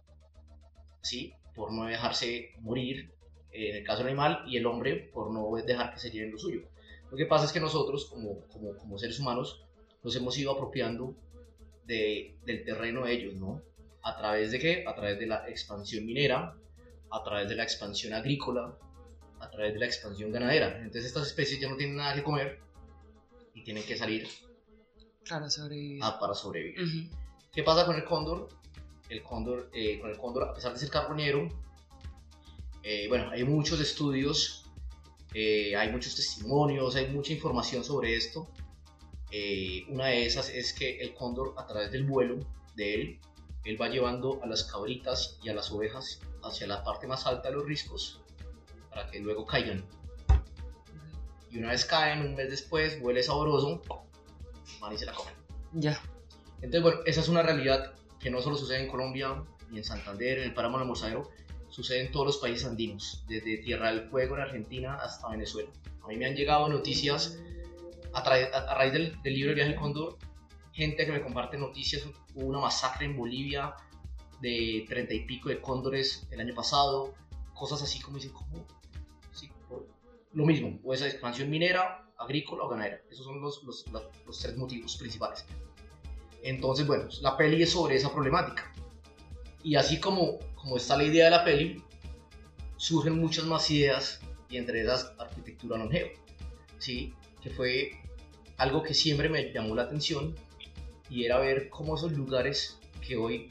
¿sí? 1.03 1.35
por 1.55 1.73
no 1.73 1.85
dejarse 1.87 2.51
morir 2.61 3.13
eh, 3.53 3.71
en 3.71 3.77
el 3.77 3.85
caso 3.85 3.99
del 3.99 4.09
animal 4.09 4.45
y 4.47 4.57
el 4.57 4.67
hombre 4.67 5.11
por 5.13 5.33
no 5.33 5.51
dejar 5.65 5.93
que 5.93 6.01
se 6.01 6.11
lleven 6.11 6.33
lo 6.33 6.39
suyo. 6.39 6.63
Lo 7.11 7.17
que 7.17 7.27
pasa 7.27 7.45
es 7.45 7.53
que 7.53 7.61
nosotros 7.61 8.07
como, 8.07 8.41
como, 8.49 8.77
como 8.77 8.99
seres 8.99 9.21
humanos 9.21 9.65
nos 10.03 10.15
hemos 10.17 10.37
ido 10.37 10.53
apropiando 10.53 11.15
de, 11.87 12.37
del 12.45 12.65
terreno 12.65 13.05
de 13.05 13.13
ellos, 13.13 13.35
¿no? 13.37 13.63
¿A 14.05 14.17
través 14.17 14.51
de 14.53 14.59
qué? 14.59 14.85
A 14.87 14.95
través 14.95 15.19
de 15.19 15.27
la 15.27 15.49
expansión 15.49 16.05
minera, 16.07 16.55
a 17.11 17.23
través 17.25 17.49
de 17.49 17.55
la 17.57 17.65
expansión 17.65 18.13
agrícola, 18.13 18.77
a 19.41 19.51
través 19.51 19.73
de 19.75 19.81
la 19.81 19.87
expansión 19.87 20.31
ganadera. 20.31 20.79
Entonces 20.79 21.07
estas 21.07 21.27
especies 21.27 21.61
ya 21.61 21.69
no 21.69 21.77
tienen 21.77 21.97
nada 21.97 22.15
que 22.15 22.23
comer 22.23 22.61
y 23.55 23.65
tienen 23.65 23.85
que 23.85 23.97
salir 23.97 24.29
para 25.29 25.49
sobrevivir. 25.49 26.01
Ah, 26.03 26.19
para 26.21 26.35
sobrevivir. 26.35 26.81
Uh 26.81 26.85
-huh. 26.87 27.11
¿Qué 27.55 27.63
pasa 27.63 27.87
con 27.87 27.97
el 27.97 28.05
cóndor? 28.05 28.49
El 29.09 29.23
cóndor, 29.23 29.71
eh, 29.73 29.99
con 30.01 30.11
el 30.11 30.17
cóndor, 30.19 30.43
a 30.45 30.53
pesar 30.55 30.73
de 30.73 30.79
ser 30.79 30.91
carbonero, 30.91 31.49
eh, 32.83 33.07
bueno, 33.09 33.31
hay 33.31 33.45
muchos 33.45 33.81
estudios, 33.81 34.67
eh, 35.33 35.75
hay 35.77 35.91
muchos 35.91 36.15
testimonios, 36.17 36.95
hay 36.97 37.09
mucha 37.09 37.33
información 37.33 37.83
sobre 37.85 38.15
esto, 38.17 38.49
Eh, 39.37 39.85
una 39.89 40.07
de 40.07 40.27
esas 40.27 40.49
es 40.49 40.73
que 40.73 41.01
el 41.01 41.13
cóndor 41.13 41.55
a 41.57 41.67
través 41.67 41.91
del 41.91 42.05
vuelo 42.05 42.37
de 42.77 42.95
él, 42.95 43.19
él 43.65 43.81
va 43.81 43.89
llevando 43.89 44.41
a 44.43 44.47
las 44.47 44.65
cabritas 44.65 45.39
y 45.43 45.49
a 45.49 45.55
las 45.55 45.71
ovejas 45.71 46.21
hacia 46.43 46.67
la 46.67 46.85
parte 46.85 47.07
más 47.07 47.27
alta 47.27 47.49
de 47.49 47.57
los 47.57 47.65
riscos 47.65 48.21
para 48.91 49.11
que 49.11 49.21
luego 49.21 49.47
caigan. 49.47 49.85
Y 51.51 51.59
una 51.59 51.71
vez 51.71 51.85
caen, 51.85 52.21
un 52.21 52.35
mes 52.35 52.51
después, 52.51 52.99
huele 53.01 53.23
sabroso, 53.23 53.83
van 54.81 54.93
y 54.93 54.99
se 54.99 55.07
la 55.07 55.13
comen. 55.13 55.35
Ya. 55.73 56.01
Entonces, 56.57 56.83
bueno, 56.83 57.01
esa 57.07 57.21
es 57.21 57.29
una 57.29 57.43
realidad 57.43 57.95
que 58.21 58.31
no 58.31 58.41
solo 58.41 58.57
sucede 58.57 58.83
en 58.83 58.89
Colombia, 58.89 59.43
ni 59.71 59.79
en 59.79 59.85
Santander, 59.85 60.39
en 60.39 60.45
el 60.45 60.55
Páramo 60.55 60.77
del 60.77 60.83
Almorzadero, 60.83 61.31
sucede 61.69 62.01
en 62.07 62.13
todos 62.13 62.27
los 62.27 62.37
países 62.39 62.67
andinos, 62.67 63.25
desde 63.29 63.59
Tierra 63.59 63.93
del 63.93 64.09
Fuego 64.09 64.37
en 64.37 64.43
Argentina 64.43 64.95
hasta 64.95 65.29
Venezuela. 65.29 65.71
A 66.03 66.09
mí 66.09 66.17
me 66.17 66.27
han 66.27 66.35
llegado 66.35 66.69
noticias 66.69 67.39
a, 68.13 68.21
a, 68.21 68.75
raíz 68.75 68.93
del, 68.93 69.19
libro 69.25 69.51
El 69.51 69.55
viaje 69.57 69.71
del 69.71 69.81
cóndor, 69.81 70.17
gente 70.75 71.07
que 71.07 71.13
me 71.13 71.23
comparte 71.23 71.57
noticias, 71.57 72.05
hubo 72.35 72.47
una 72.47 72.59
masacre 72.59 73.07
en 73.07 73.17
Bolivia 73.17 73.75
de 74.41 74.85
treinta 74.89 75.15
y 75.15 75.25
pico 75.25 75.49
de 75.49 75.61
cóndores 75.61 76.27
el 76.31 76.41
año 76.41 76.55
pasado, 76.55 77.15
cosas 77.55 77.81
así 77.83 78.01
como 78.01 78.17
dicen, 78.17 78.33
¿cómo? 78.33 78.67
Sí, 79.33 79.51
lo 80.33 80.45
mismo, 80.45 80.81
o 80.85 80.93
esa 80.93 81.07
expansión 81.07 81.49
minera, 81.49 82.11
agrícola 82.19 82.65
o 82.65 82.69
ganadera, 82.69 83.01
esos 83.09 83.25
son 83.25 83.41
los, 83.41 83.63
los, 83.63 83.85
los 84.27 84.39
tres 84.41 84.57
motivos 84.57 84.97
principales. 84.97 85.47
Entonces, 86.43 86.87
bueno, 86.87 87.09
la 87.23 87.37
peli 87.37 87.63
es 87.63 87.71
sobre 87.71 87.97
esa 87.97 88.13
problemática. 88.13 88.71
Y 89.63 89.77
así 89.77 89.99
como, 89.99 90.41
como 90.57 90.77
está 90.77 90.97
la 90.97 91.05
idea 91.05 91.27
de 91.27 91.31
la 91.31 91.45
peli, 91.45 91.83
surgen 92.77 93.19
muchas 93.19 93.47
más 93.47 93.71
ideas 93.71 94.21
y 94.51 94.59
entre 94.59 94.83
esas 94.83 95.15
arquitectura 95.19 95.79
longeva, 95.79 96.11
¿sí? 96.79 97.15
que 97.41 97.49
fue 97.49 97.93
algo 98.59 98.83
que 98.83 98.93
siempre 98.93 99.29
me 99.29 99.53
llamó 99.53 99.75
la 99.75 99.83
atención 99.83 100.35
y 101.15 101.25
era 101.25 101.39
ver 101.39 101.71
cómo 101.71 101.95
esos 101.95 102.11
lugares 102.11 102.77
que 103.01 103.17
hoy 103.17 103.49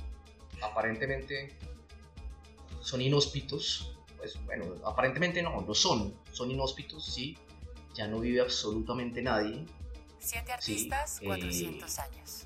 aparentemente 0.62 1.56
son 2.82 3.00
inhóspitos, 3.00 3.96
pues 4.18 4.38
bueno, 4.44 4.66
aparentemente 4.84 5.42
no, 5.42 5.62
lo 5.62 5.74
son, 5.74 6.14
son 6.34 6.52
inhóspitos, 6.52 7.14
sí, 7.14 7.38
ya 7.94 8.06
no 8.06 8.20
vive 8.20 8.42
absolutamente 8.42 9.22
nadie. 9.22 9.66
Siete 10.20 10.52
artistas, 10.52 11.22
400 11.24 11.98
eh, 11.98 12.02
años. 12.02 12.46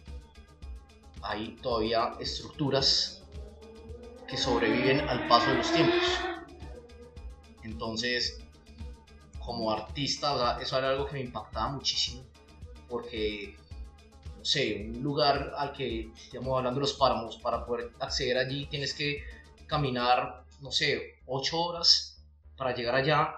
Hay 1.24 1.56
todavía 1.64 2.14
estructuras 2.20 3.24
que 4.28 4.38
sobreviven 4.38 5.00
al 5.00 5.28
paso 5.28 5.50
de 5.50 5.56
los 5.56 5.74
tiempos. 5.74 6.04
Entonces, 7.64 8.40
como 9.44 9.72
artista, 9.72 10.60
eso 10.62 10.78
era 10.78 10.90
algo 10.90 11.08
que 11.08 11.14
me 11.14 11.22
impactaba 11.22 11.70
muchísimo, 11.70 12.24
porque, 12.88 13.58
sé, 14.48 14.88
un 14.90 15.04
lugar 15.04 15.54
al 15.58 15.74
que, 15.74 16.10
estamos 16.16 16.58
hablando 16.58 16.80
de 16.80 16.88
los 16.88 16.94
páramos, 16.94 17.38
para 17.38 17.66
poder 17.66 17.92
acceder 18.00 18.38
allí 18.38 18.66
tienes 18.68 18.94
que 18.94 19.24
caminar, 19.68 20.46
no 20.62 20.72
sé, 20.72 21.20
ocho 21.26 21.62
horas 21.62 22.24
para 22.56 22.74
llegar 22.74 22.96
allá, 22.96 23.36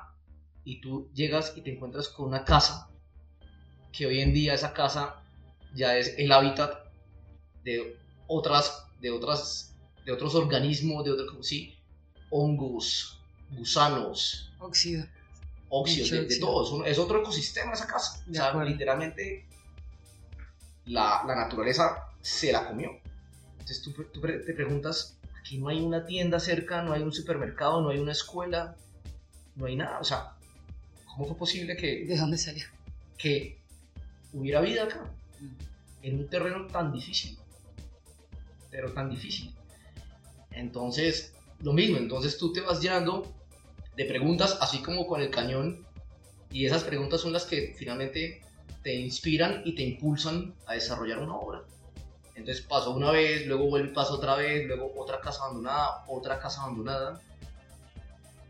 y 0.64 0.80
tú 0.80 1.10
llegas 1.14 1.54
y 1.56 1.62
te 1.62 1.74
encuentras 1.74 2.10
con 2.10 2.28
una 2.28 2.46
casa, 2.46 2.90
que 3.92 4.06
hoy 4.06 4.22
en 4.22 4.34
día 4.34 4.54
esa 4.54 4.72
casa 4.72 5.24
ya 5.74 5.98
es 5.98 6.14
el 6.18 6.32
hábitat 6.32 6.86
de 7.64 7.98
otras, 8.28 8.86
de 9.02 9.10
otras, 9.10 9.76
de 10.06 10.12
otros 10.12 10.36
organismos, 10.36 11.04
de 11.04 11.12
otros, 11.12 11.48
sí, 11.48 11.76
hongos, 12.30 13.20
gusanos, 13.50 14.54
óxido, 14.60 15.08
óxido, 15.70 16.24
de, 16.24 16.40
todo, 16.40 16.86
es 16.86 17.00
otro 17.00 17.22
ecosistema 17.22 17.74
esa 17.74 17.88
casa, 17.88 18.24
o 18.30 18.34
sea, 18.34 18.54
literalmente 18.64 19.49
la, 20.90 21.24
la, 21.26 21.36
naturaleza 21.36 22.10
se 22.22 22.52
la 22.52 22.68
comió. 22.68 22.92
Entonces 23.54 23.82
tú, 23.82 23.92
tú, 24.12 24.22
te 24.22 24.54
preguntas, 24.54 25.18
aquí 25.40 25.58
no 25.58 25.70
hay 25.70 25.82
una 25.82 26.06
tienda 26.06 26.40
cerca, 26.40 26.82
no 26.82 26.94
hay 26.94 27.02
un 27.02 27.14
supermercado, 27.14 27.82
no 27.82 27.90
hay 27.90 28.00
una 28.00 28.12
escuela, 28.12 28.76
no 29.56 29.66
hay 29.66 29.76
nada, 29.76 30.00
o 30.00 30.04
sea, 30.04 30.34
¿cómo 31.06 31.28
fue 31.28 31.38
posible 31.38 31.76
que... 31.76 32.06
¿De 32.06 32.18
dónde 32.18 32.38
salió? 32.38 32.66
Que 33.18 33.60
hubiera 34.34 34.62
vida 34.62 34.84
acá, 34.84 35.04
mm. 35.40 36.06
en 36.06 36.20
un 36.20 36.30
terreno 36.30 36.68
tan 36.68 36.92
difícil 36.92 37.40
pero 38.72 38.92
tan 38.94 39.10
difícil. 39.10 39.52
Entonces, 40.52 41.34
lo 41.62 41.74
mismo, 41.74 41.98
entonces 41.98 42.38
tú 42.38 42.54
te 42.54 42.62
vas 42.62 42.82
llenando 42.82 43.34
de 43.96 44.06
preguntas, 44.06 44.58
así 44.62 44.82
como 44.82 45.08
con 45.08 45.22
el 45.22 45.30
cañón, 45.30 45.86
y 46.52 46.66
esas 46.66 46.84
preguntas 46.84 47.22
son 47.22 47.34
las 47.34 47.46
que 47.46 47.76
finalmente 47.78 48.42
te 48.84 48.96
inspiran 48.96 49.62
y 49.66 49.76
te 49.76 49.84
impulsan 49.84 50.54
a 50.66 50.74
desarrollar 50.74 51.20
una 51.20 51.36
obra. 51.36 51.62
Entonces 52.36 52.66
pasó 52.66 52.92
una 52.92 53.12
vez, 53.12 53.46
luego 53.48 53.66
vuelve 53.66 53.90
y 53.90 53.94
pasa 53.94 54.14
otra 54.14 54.36
vez, 54.36 54.66
luego 54.66 54.94
otra 54.96 55.20
casa 55.20 55.44
abandonada, 55.44 56.06
otra 56.08 56.40
casa 56.40 56.62
abandonada. 56.62 57.20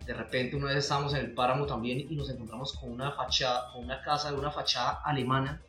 De 0.05 0.13
repente 0.13 0.55
una 0.55 0.67
vez 0.67 0.77
estábamos 0.77 1.13
en 1.13 1.21
el 1.21 1.33
páramo 1.33 1.65
también 1.65 1.99
y 1.99 2.15
nos 2.15 2.29
encontramos 2.29 2.73
con 2.73 2.91
una 2.91 3.11
fachada, 3.11 3.71
con 3.73 3.83
una 3.83 4.01
casa 4.01 4.31
de 4.31 4.37
una 4.37 4.51
fachada 4.51 5.01
alemana 5.03 5.61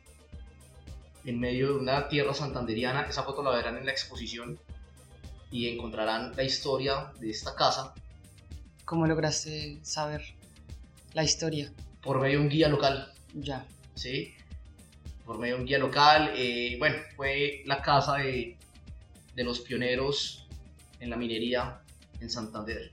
en 1.25 1.39
medio 1.39 1.73
de 1.73 1.79
una 1.79 2.07
tierra 2.09 2.33
santanderiana. 2.33 3.03
Esa 3.03 3.23
foto 3.23 3.43
la 3.43 3.51
verán 3.51 3.77
en 3.77 3.85
la 3.85 3.91
exposición 3.91 4.59
y 5.51 5.67
encontrarán 5.67 6.35
la 6.35 6.43
historia 6.43 7.11
de 7.19 7.29
esta 7.29 7.55
casa. 7.55 7.93
¿Cómo 8.85 9.07
lograste 9.07 9.79
saber 9.83 10.21
la 11.13 11.23
historia? 11.23 11.71
Por 12.01 12.19
medio 12.19 12.39
de 12.39 12.43
un 12.43 12.49
guía 12.49 12.69
local. 12.69 13.13
Ya. 13.33 13.65
Sí, 13.95 14.33
por 15.25 15.37
medio 15.37 15.55
de 15.55 15.61
un 15.61 15.67
guía 15.67 15.79
local. 15.79 16.33
Eh, 16.35 16.75
bueno, 16.79 16.97
fue 17.15 17.63
la 17.65 17.81
casa 17.81 18.17
de, 18.17 18.57
de 19.35 19.43
los 19.43 19.59
pioneros 19.61 20.47
en 20.99 21.09
la 21.09 21.17
minería 21.17 21.81
en 22.19 22.29
Santander. 22.29 22.91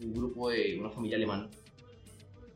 Un 0.00 0.14
grupo 0.14 0.50
de 0.50 0.78
una 0.78 0.90
familia 0.90 1.16
alemana. 1.16 1.48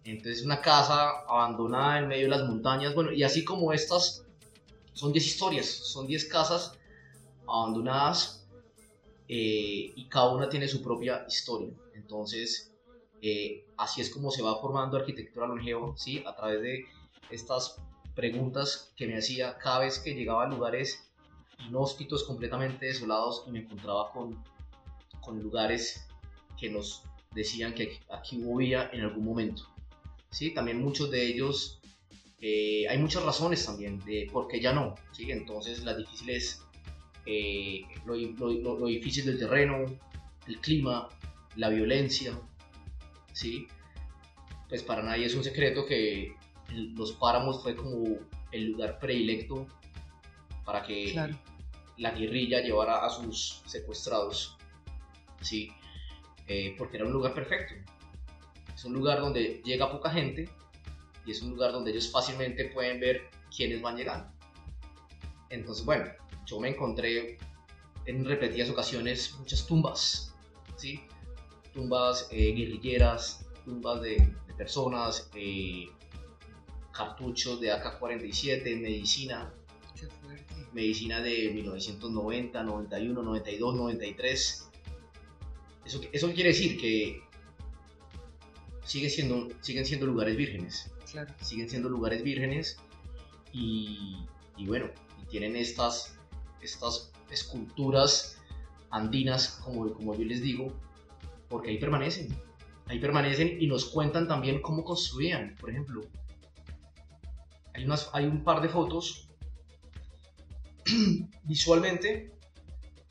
Entonces 0.05 0.45
una 0.45 0.61
casa 0.61 1.11
abandonada 1.29 2.01
en 2.01 2.09
medio 2.09 2.25
de 2.25 2.31
las 2.31 2.49
montañas, 2.49 2.95
bueno, 2.95 3.13
y 3.13 3.23
así 3.23 3.45
como 3.45 3.73
estas 3.73 4.25
son 4.95 5.13
10 5.13 5.27
historias, 5.27 5.67
son 5.67 6.07
10 6.07 6.25
casas 6.27 6.77
abandonadas 7.47 8.49
eh, 9.29 9.93
y 9.95 10.09
cada 10.09 10.33
una 10.35 10.49
tiene 10.49 10.67
su 10.67 10.83
propia 10.83 11.25
historia. 11.29 11.73
Entonces, 11.95 12.73
eh, 13.21 13.65
así 13.77 14.01
es 14.01 14.11
como 14.11 14.31
se 14.31 14.43
va 14.43 14.61
formando 14.61 14.97
arquitectura 14.97 15.47
longeva, 15.47 15.97
¿sí? 15.97 16.23
A 16.27 16.35
través 16.35 16.61
de 16.63 16.85
estas 17.31 17.77
preguntas 18.15 18.93
que 18.97 19.07
me 19.07 19.17
hacía 19.17 19.57
cada 19.59 19.81
vez 19.81 19.99
que 19.99 20.15
llegaba 20.15 20.45
a 20.45 20.49
lugares 20.49 21.11
inhóspitos, 21.69 22.25
completamente 22.25 22.87
desolados 22.87 23.45
y 23.47 23.53
me 23.53 23.61
encontraba 23.61 24.11
con, 24.13 24.43
con 25.21 25.41
lugares 25.41 26.07
que 26.59 26.69
nos 26.69 27.03
decían 27.35 27.75
que 27.75 28.01
aquí 28.11 28.43
hubo 28.43 28.57
vida 28.57 28.91
en 28.93 29.03
algún 29.03 29.25
momento. 29.25 29.63
¿sí? 30.31 30.53
También 30.53 30.81
muchos 30.81 31.11
de 31.11 31.27
ellos 31.27 31.83
eh, 32.45 32.89
hay 32.89 32.99
muchas 32.99 33.23
razones 33.23 33.65
también 33.65 34.01
de 34.01 34.29
por 34.33 34.49
qué 34.49 34.61
ya 34.61 34.73
no, 34.73 34.97
¿sí? 35.13 35.31
Entonces 35.31 35.85
las 35.85 35.97
difíciles, 35.97 36.61
eh, 37.25 37.83
lo, 38.05 38.17
lo, 38.17 38.87
difícil 38.87 39.27
del 39.27 39.39
terreno, 39.39 39.85
el 40.49 40.59
clima, 40.59 41.09
la 41.55 41.69
violencia, 41.69 42.37
¿sí? 43.33 43.69
Pues 44.69 44.83
para 44.83 45.05
nadie 45.05 45.27
es 45.27 45.37
un 45.37 45.45
secreto 45.45 45.87
que 45.87 46.35
los 46.73 47.13
páramos 47.13 47.63
fue 47.63 47.77
como 47.77 48.19
el 48.51 48.73
lugar 48.73 48.99
predilecto 48.99 49.67
para 50.65 50.83
que 50.83 51.15
la 51.97 52.11
guerrilla 52.11 52.61
llevara 52.61 53.05
a 53.05 53.11
sus 53.11 53.63
secuestrados, 53.67 54.57
¿sí? 55.41 55.71
Eh, 56.49 56.75
porque 56.79 56.97
era 56.97 57.07
un 57.07 57.13
lugar 57.13 57.35
perfecto. 57.35 57.75
Es 58.75 58.85
un 58.85 58.95
lugar 58.95 59.21
donde 59.21 59.63
llega 59.65 59.91
poca 59.91 60.11
gente, 60.11 60.49
y 61.25 61.31
es 61.31 61.43
un 61.43 61.51
lugar 61.51 61.73
donde 61.73 61.91
ellos 61.91 62.11
fácilmente 62.11 62.67
pueden 62.67 63.01
ver 63.01 63.31
quiénes 63.55 63.81
van 63.81 63.97
llegando. 63.97 64.31
Entonces, 65.51 65.85
bueno, 65.85 66.07
yo 66.47 66.59
me 66.59 66.71
encontré 66.71 67.39
en 68.07 68.25
repetidas 68.25 68.71
ocasiones 68.71 69.35
muchas 69.39 69.67
tumbas, 69.67 70.35
¿sí? 70.77 71.01
Tumbas 71.73 72.29
eh, 72.31 72.53
guerrilleras, 72.53 73.47
tumbas 73.65 74.03
de, 74.03 74.35
personas, 74.57 75.31
eh, 75.35 75.89
cartuchos 76.93 77.61
de 77.61 77.73
AK-47, 77.73 78.81
medicina, 78.81 79.53
medicina 80.73 81.21
de 81.21 81.51
1990, 81.53 82.63
91, 82.63 83.23
92, 83.23 83.75
93. 83.75 84.69
Eso, 85.85 86.01
eso 86.13 86.33
quiere 86.33 86.51
decir 86.51 86.81
que 86.81 87.23
sigue 88.85 89.11
siendo, 89.11 89.49
siguen 89.61 89.87
siendo 89.87 90.07
lugares 90.07 90.37
vírgenes. 90.37 90.91
Siguen 91.41 91.69
siendo 91.69 91.89
lugares 91.89 92.23
vírgenes 92.23 92.79
y, 93.53 94.17
bueno, 94.67 94.87
tienen 95.29 95.57
estas, 95.57 96.17
estas 96.63 97.13
esculturas 97.31 98.39
andinas, 98.91 99.61
como, 99.65 99.93
como 99.93 100.15
yo 100.15 100.25
les 100.25 100.43
digo, 100.43 100.73
porque 101.49 101.71
ahí 101.71 101.79
permanecen. 101.79 102.29
Ahí 102.87 102.99
permanecen 102.99 103.61
y 103.61 103.67
nos 103.67 103.85
cuentan 103.85 104.27
también 104.27 104.61
cómo 104.61 104.85
construían. 104.85 105.57
Por 105.61 105.71
ejemplo, 105.71 106.03
hay, 107.75 107.85
unas, 107.85 108.11
hay 108.13 108.27
un 108.27 108.45
par 108.45 108.61
de 108.61 108.69
fotos 108.69 109.29
visualmente, 111.45 112.33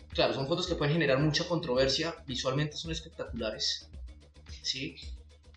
claro, 0.10 0.34
son 0.34 0.47
fotos 0.47 0.67
que 0.67 0.76
pueden 0.76 0.93
generar 0.93 1.19
mucha 1.19 1.47
controversia, 1.47 2.15
visualmente 2.26 2.76
son 2.78 2.91
espectaculares, 2.91 3.89
¿sí? 4.62 4.95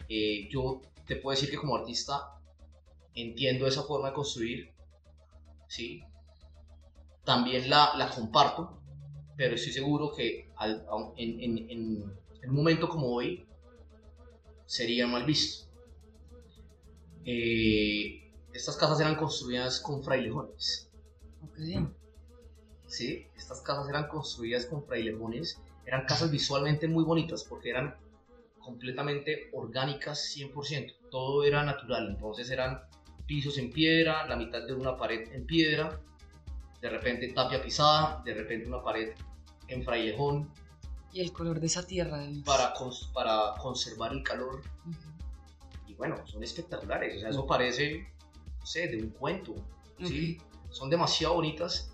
Eh, 0.08 0.48
yo 0.50 0.82
te 1.06 1.16
puedo 1.16 1.34
decir 1.34 1.50
que 1.50 1.56
como 1.56 1.76
artista 1.76 2.34
entiendo 3.14 3.66
esa 3.66 3.82
forma 3.82 4.08
de 4.08 4.14
construir, 4.14 4.72
¿sí? 5.68 6.02
También 7.24 7.70
la, 7.70 7.94
la 7.96 8.10
comparto, 8.10 8.80
pero 9.36 9.54
estoy 9.54 9.72
seguro 9.72 10.12
que 10.12 10.50
en, 11.16 11.68
en, 11.70 12.14
un 12.46 12.54
momento 12.54 12.88
como 12.88 13.08
hoy 13.08 13.46
sería 14.66 15.06
mal 15.06 15.24
visto. 15.24 15.66
Eh, 17.24 18.23
estas 18.54 18.76
casas 18.76 19.00
eran 19.00 19.16
construidas 19.16 19.80
con 19.80 20.02
frailejones. 20.02 20.88
Okay. 21.50 21.86
Sí, 22.86 23.26
estas 23.36 23.60
casas 23.60 23.88
eran 23.88 24.08
construidas 24.08 24.66
con 24.66 24.84
frailejones. 24.86 25.60
Eran 25.84 26.06
casas 26.06 26.30
visualmente 26.30 26.88
muy 26.88 27.04
bonitas 27.04 27.44
porque 27.44 27.70
eran 27.70 27.96
completamente 28.60 29.50
orgánicas 29.52 30.34
100%. 30.36 30.94
Todo 31.10 31.44
era 31.44 31.64
natural. 31.64 32.10
Entonces 32.10 32.50
eran 32.50 32.82
pisos 33.26 33.58
en 33.58 33.72
piedra, 33.72 34.26
la 34.26 34.36
mitad 34.36 34.66
de 34.66 34.72
una 34.72 34.96
pared 34.96 35.32
en 35.32 35.46
piedra, 35.46 36.00
de 36.80 36.90
repente 36.90 37.32
tapia 37.32 37.62
pisada, 37.62 38.22
de 38.24 38.34
repente 38.34 38.68
una 38.68 38.82
pared 38.82 39.14
en 39.68 39.82
frailejón. 39.82 40.50
Y 41.12 41.20
el 41.20 41.32
color 41.32 41.60
de 41.60 41.66
esa 41.66 41.86
tierra. 41.86 42.24
Para, 42.44 42.72
para 43.12 43.54
conservar 43.60 44.12
el 44.12 44.22
calor. 44.22 44.62
Y 45.86 45.94
bueno, 45.94 46.26
son 46.26 46.42
espectaculares. 46.42 47.16
O 47.16 47.20
sea, 47.20 47.30
eso 47.30 47.46
parece, 47.46 48.06
no 48.64 48.68
sé, 48.68 48.88
de 48.88 48.96
un 48.96 49.10
cuento. 49.10 49.54
¿sí? 50.02 50.38
Son 50.70 50.88
demasiado 50.88 51.34
bonitas. 51.34 51.92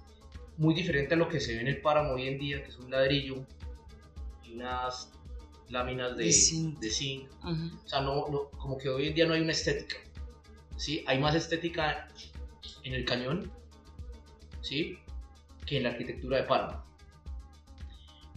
Muy 0.56 0.72
diferente 0.72 1.14
a 1.14 1.16
lo 1.16 1.28
que 1.28 1.40
se 1.40 1.54
ve 1.54 1.62
en 1.62 1.66
el 1.66 1.80
páramo 1.80 2.12
hoy 2.12 2.28
en 2.28 2.38
día, 2.38 2.62
que 2.62 2.68
es 2.68 2.78
un 2.78 2.92
ladrillo 2.92 3.44
y 4.44 4.52
unas 4.52 5.10
láminas 5.68 6.16
de, 6.16 6.26
de 6.26 6.90
zinc. 6.90 7.28
O 7.42 7.88
sea, 7.88 8.02
no, 8.02 8.28
no, 8.28 8.50
como 8.50 8.78
que 8.78 8.88
hoy 8.88 9.08
en 9.08 9.14
día 9.14 9.26
no 9.26 9.34
hay 9.34 9.40
una 9.40 9.50
estética. 9.50 9.96
¿sí? 10.76 11.02
Hay 11.08 11.18
más 11.18 11.34
estética 11.34 12.06
en 12.84 12.94
el 12.94 13.04
cañón 13.04 13.50
¿sí? 14.60 14.96
que 15.66 15.78
en 15.78 15.82
la 15.82 15.88
arquitectura 15.88 16.36
de 16.36 16.44
Palma. 16.44 16.84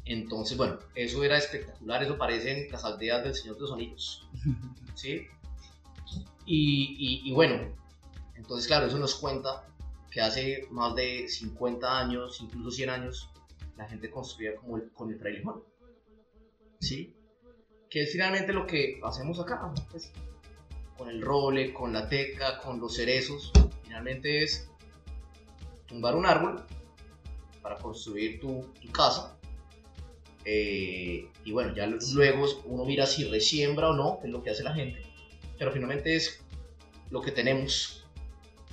Entonces, 0.06 0.58
bueno, 0.58 0.80
eso 0.96 1.24
era 1.24 1.38
espectacular, 1.38 2.02
eso 2.02 2.18
parecen 2.18 2.72
las 2.72 2.84
aldeas 2.84 3.24
del 3.24 3.36
Señor 3.36 3.58
de 3.58 3.62
los 3.62 3.74
Anillos. 3.74 4.28
¿sí? 4.96 5.28
Y, 6.46 7.22
y, 7.24 7.32
bueno, 7.32 7.74
entonces, 8.36 8.68
claro, 8.68 8.88
eso 8.88 8.98
nos 8.98 9.16
cuenta 9.16 9.68
que 10.12 10.22
hace 10.22 10.68
más 10.72 10.96
de 10.96 11.28
50 11.28 12.00
años, 12.00 12.40
incluso 12.42 12.72
100 12.72 12.90
años, 12.90 13.30
la 13.78 13.88
gente 13.88 14.10
construía 14.10 14.56
como 14.56 14.80
con 14.94 15.12
el 15.12 15.20
frailejón. 15.20 15.64
¿Sí? 16.80 17.16
Que 17.90 18.04
es 18.04 18.12
finalmente 18.12 18.54
lo 18.54 18.68
que 18.68 19.00
hacemos 19.04 19.40
acá. 19.40 19.72
Pues, 19.92 20.12
con 20.98 21.10
el 21.10 21.22
role, 21.22 21.74
con 21.74 21.94
la 21.94 22.08
teca, 22.08 22.60
con 22.60 22.80
los 22.80 22.96
cerezos. 22.96 23.52
Finalmente 23.84 24.44
es 24.44 24.70
tumbar 25.88 26.16
un 26.16 26.26
árbol 26.26 26.64
para 27.62 27.78
construir 27.78 28.40
tu, 28.40 28.72
casa. 28.92 29.38
Eh, 30.46 31.30
y 31.46 31.52
bueno, 31.52 31.74
ya 31.74 31.88
luego 31.88 32.46
uno 32.66 32.86
mira 32.86 33.06
si 33.06 33.24
resiembra 33.26 33.90
o 33.90 33.94
no, 33.94 34.20
es 34.24 34.30
lo 34.30 34.44
que 34.44 34.50
hace 34.50 34.64
la 34.64 34.74
gente. 34.74 35.02
Pero 35.58 35.72
finalmente 35.72 36.16
es 36.16 36.44
lo 37.10 37.22
que 37.22 37.32
tenemos. 37.32 38.03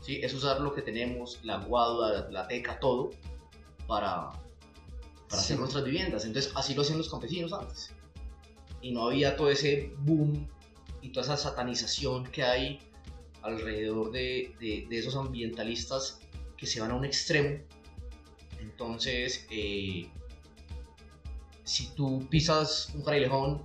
¿Sí? 0.00 0.20
Es 0.22 0.34
usar 0.34 0.60
lo 0.60 0.74
que 0.74 0.82
tenemos, 0.82 1.38
la 1.42 1.58
guada, 1.58 2.28
la, 2.30 2.48
teca, 2.48 2.78
todo, 2.80 3.10
para, 3.86 4.30
para 5.28 5.42
hacer 5.42 5.58
nuestras 5.58 5.84
viviendas. 5.84 6.24
Entonces 6.24 6.52
así 6.54 6.74
lo 6.74 6.82
hacían 6.82 6.98
los 6.98 7.10
campesinos 7.10 7.52
antes. 7.52 7.92
Y 8.82 8.92
no 8.92 9.08
había 9.08 9.36
todo 9.36 9.50
ese 9.50 9.92
boom 9.98 10.48
y 11.02 11.10
toda 11.10 11.24
esa 11.24 11.36
satanización 11.36 12.24
que 12.30 12.42
hay 12.42 12.80
alrededor 13.42 14.10
de, 14.10 14.54
de, 14.60 14.98
esos 14.98 15.16
ambientalistas 15.16 16.20
que 16.56 16.66
se 16.66 16.80
van 16.80 16.90
a 16.90 16.94
un 16.94 17.04
extremo. 17.04 17.58
Entonces, 18.60 19.46
eh, 19.50 20.08
si 21.64 21.86
tú 21.94 22.26
pisas 22.28 22.90
un 22.94 23.04
frailejón, 23.04 23.62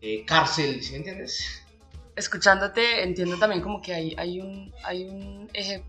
eh, 0.00 0.24
cárcel, 0.24 0.82
¿sí 0.82 0.92
me 0.92 0.98
entiendes? 0.98 1.62
Escuchándote, 2.18 3.04
entiendo 3.04 3.38
también 3.38 3.62
como 3.62 3.80
que 3.80 3.94
hay, 3.94 4.14
hay, 4.18 4.40
un, 4.40 4.72
hay 4.82 5.04
un 5.04 5.48
eje 5.52 5.84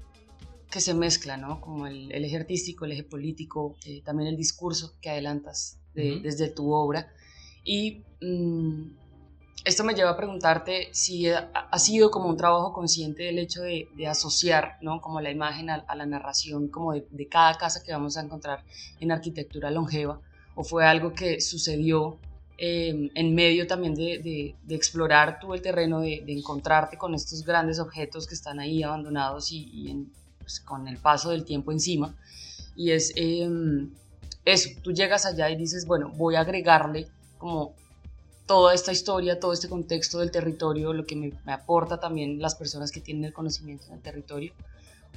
que 0.69 0.79
se 0.79 0.93
mezcla, 0.93 1.37
¿no? 1.37 1.59
Como 1.59 1.87
el, 1.87 2.11
el 2.11 2.23
eje 2.23 2.37
artístico, 2.37 2.85
el 2.85 2.91
eje 2.91 3.03
político, 3.03 3.75
eh, 3.83 4.03
también 4.03 4.29
el 4.29 4.37
discurso 4.37 4.93
que 5.01 5.09
adelantas 5.09 5.79
desde 5.95 6.49
tu 6.49 6.71
obra. 6.71 7.11
Y 7.63 8.03
mm, 8.21 8.91
esto 9.65 9.83
me 9.83 9.95
lleva 9.95 10.11
a 10.11 10.17
preguntarte 10.17 10.89
si 10.91 11.27
ha 11.29 11.79
sido 11.79 12.11
como 12.11 12.29
un 12.29 12.37
trabajo 12.37 12.73
consciente 12.73 13.23
del 13.23 13.39
hecho 13.39 13.63
de, 13.63 13.89
asociar, 14.07 14.77
¿no? 14.81 15.01
Como 15.01 15.21
la 15.21 15.31
imagen 15.31 15.71
a, 15.71 15.83
la 15.95 16.05
narración, 16.05 16.67
como 16.67 16.93
de, 16.93 17.27
cada 17.27 17.57
casa 17.57 17.81
que 17.83 17.91
vamos 17.91 18.17
a 18.17 18.21
encontrar 18.21 18.63
en 18.99 19.11
arquitectura 19.11 19.71
longeva, 19.71 20.21
o 20.53 20.63
fue 20.63 20.85
algo 20.85 21.13
que 21.13 21.41
sucedió 21.41 22.19
eh, 22.61 23.09
en 23.15 23.35
medio 23.35 23.67
también 23.67 23.95
de, 23.95 24.55
explorar 24.67 25.39
tú 25.39 25.53
el 25.53 25.61
terreno, 25.61 26.01
de, 26.01 26.23
encontrarte 26.27 26.97
con 26.97 27.15
estos 27.15 27.43
grandes 27.43 27.79
objetos 27.79 28.27
que 28.27 28.35
están 28.35 28.59
ahí 28.59 28.83
abandonados 28.83 29.51
y, 29.51 30.07
pues, 30.39 30.59
con 30.59 30.87
el 30.87 30.97
paso 30.97 31.29
del 31.29 31.45
tiempo 31.45 31.71
encima. 31.71 32.15
Y 32.75 32.91
es 32.91 33.13
em, 33.15 33.91
eso, 34.45 34.69
tú 34.81 34.91
llegas 34.91 35.25
allá 35.25 35.49
y 35.49 35.55
dices, 35.55 35.85
bueno, 35.85 36.11
voy 36.15 36.35
a 36.35 36.41
agregarle 36.41 37.07
como 37.37 37.73
toda 38.45 38.73
esta 38.73 38.91
historia, 38.91 39.39
todo 39.39 39.53
este 39.53 39.69
contexto 39.69 40.17
del 40.19 40.31
territorio, 40.31 40.91
lo 40.91 41.05
que 41.05 41.15
me, 41.15 41.31
aporta 41.45 41.99
también 41.99 42.41
las 42.41 42.55
personas 42.55 42.91
que 42.91 42.99
tienen 42.99 43.25
el 43.25 43.31
conocimiento 43.31 43.85
del 43.87 44.01
territorio, 44.01 44.53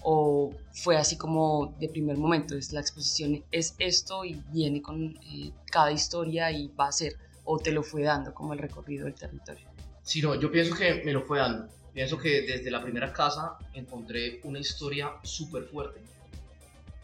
o 0.02 0.50
fue 0.72 0.98
así 0.98 1.16
como 1.16 1.74
de 1.80 1.88
primer 1.88 2.18
momento, 2.18 2.54
es 2.54 2.72
la 2.72 2.80
exposición 2.80 3.42
es 3.50 3.74
esto 3.78 4.24
y 4.24 4.34
viene 4.52 4.82
con 4.82 5.16
eh, 5.32 5.50
cada 5.70 5.92
historia 5.92 6.52
y 6.52 6.68
va 6.68 6.88
a 6.88 6.92
ser, 6.92 7.16
o 7.44 7.58
te 7.58 7.72
lo 7.72 7.82
fue 7.82 8.02
dando 8.02 8.32
como 8.34 8.52
el 8.52 8.58
recorrido 8.58 9.06
del 9.06 9.14
territorio. 9.14 9.68
Sí, 10.02 10.22
no, 10.22 10.34
yo 10.34 10.50
pienso 10.50 10.74
que 10.74 11.02
me 11.04 11.12
lo 11.12 11.22
fue 11.22 11.38
dando. 11.38 11.68
Pienso 11.92 12.18
que 12.18 12.42
desde 12.42 12.70
la 12.70 12.82
primera 12.82 13.12
casa 13.12 13.58
encontré 13.74 14.40
una 14.44 14.58
historia 14.58 15.12
súper 15.22 15.64
fuerte, 15.64 16.00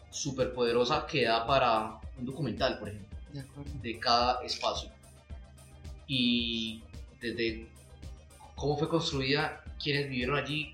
súper 0.09 0.53
poderosa 0.53 1.05
que 1.05 1.25
da 1.25 1.45
para 1.45 1.99
un 2.17 2.25
documental, 2.25 2.79
por 2.79 2.89
ejemplo, 2.89 3.17
de, 3.31 3.91
de 3.91 3.99
cada 3.99 4.43
espacio 4.43 4.89
y 6.09 6.81
desde 7.21 7.67
cómo 8.55 8.75
fue 8.75 8.89
construida, 8.89 9.63
quiénes 9.81 10.09
vivieron 10.09 10.37
allí, 10.37 10.73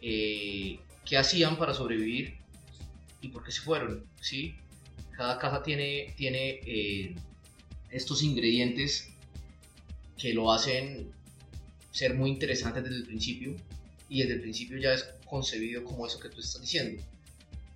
eh, 0.00 0.80
qué 1.04 1.18
hacían 1.18 1.56
para 1.56 1.74
sobrevivir 1.74 2.38
y 3.20 3.28
por 3.28 3.44
qué 3.44 3.52
se 3.52 3.60
fueron, 3.60 4.04
¿sí? 4.20 4.56
Cada 5.16 5.38
casa 5.38 5.62
tiene, 5.62 6.14
tiene 6.16 6.60
eh, 6.66 7.14
estos 7.92 8.22
ingredientes 8.22 9.08
que 10.18 10.32
lo 10.32 10.52
hacen 10.52 11.12
ser 11.90 12.14
muy 12.14 12.30
interesantes 12.30 12.84
desde 12.84 12.96
el 12.96 13.06
principio 13.06 13.54
y 14.08 14.20
desde 14.20 14.34
el 14.34 14.40
principio 14.40 14.78
ya 14.78 14.94
es 14.94 15.08
concebido 15.26 15.84
como 15.84 16.06
eso 16.06 16.18
que 16.18 16.28
tú 16.28 16.40
estás 16.40 16.60
diciendo, 16.60 17.02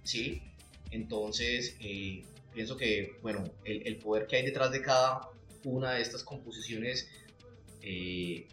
¿sí? 0.02 0.42
Entonces, 0.90 1.76
eh, 1.80 2.24
pienso 2.54 2.76
que, 2.76 3.18
bueno, 3.22 3.44
el, 3.64 3.86
el, 3.86 3.96
poder 3.96 4.26
que 4.26 4.36
hay 4.36 4.44
detrás 4.44 4.70
de 4.70 4.82
cada 4.82 5.30
una 5.64 5.92
de 5.92 6.02
estas 6.02 6.22
composiciones 6.22 7.08
eh, 7.82 8.46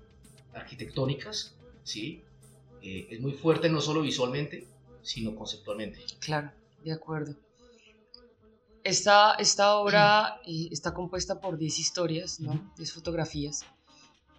arquitectónicas, 0.53 1.55
¿sí? 1.83 2.21
Eh, 2.81 3.07
es 3.11 3.19
muy 3.21 3.33
fuerte 3.33 3.69
no 3.69 3.81
solo 3.81 4.01
visualmente, 4.01 4.67
sino 5.01 5.35
conceptualmente. 5.35 5.99
Claro, 6.19 6.51
de 6.83 6.91
acuerdo. 6.91 7.35
Esta, 8.83 9.35
esta 9.35 9.75
obra 9.75 10.39
eh, 10.45 10.69
está 10.71 10.93
compuesta 10.93 11.39
por 11.39 11.57
10 11.57 11.79
historias, 11.79 12.39
¿no? 12.39 12.71
10 12.77 12.93
fotografías. 12.93 13.65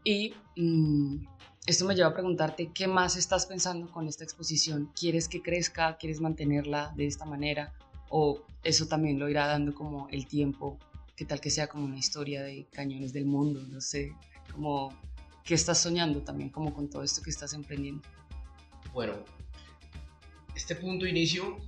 Y 0.04 0.34
mm, 0.56 1.24
esto 1.66 1.84
me 1.86 1.94
lleva 1.94 2.08
a 2.08 2.14
preguntarte, 2.14 2.70
¿qué 2.72 2.86
más 2.86 3.16
estás 3.16 3.46
pensando 3.46 3.90
con 3.90 4.06
esta 4.06 4.24
exposición? 4.24 4.90
¿Quieres 4.98 5.28
que 5.28 5.42
crezca? 5.42 5.96
¿Quieres 5.96 6.20
mantenerla 6.20 6.92
de 6.96 7.06
esta 7.06 7.24
manera? 7.24 7.72
¿O 8.10 8.42
eso 8.62 8.86
también 8.86 9.18
lo 9.18 9.28
irá 9.28 9.46
dando 9.46 9.74
como 9.74 10.08
el 10.10 10.26
tiempo 10.26 10.78
qué 11.16 11.24
tal 11.24 11.40
que 11.40 11.50
sea 11.50 11.68
como 11.68 11.84
una 11.84 11.98
historia 11.98 12.42
de 12.42 12.66
cañones 12.72 13.12
del 13.12 13.24
mundo, 13.24 13.62
no 13.68 13.80
sé, 13.80 14.12
como 14.52 14.92
qué 15.44 15.54
estás 15.54 15.78
soñando 15.78 16.22
también 16.22 16.50
como 16.50 16.72
con 16.74 16.88
todo 16.88 17.02
esto 17.02 17.22
que 17.22 17.30
estás 17.30 17.52
emprendiendo. 17.54 18.02
Bueno, 18.92 19.14
este 20.54 20.74
punto 20.74 21.04
de 21.04 21.10
inicio 21.10 21.58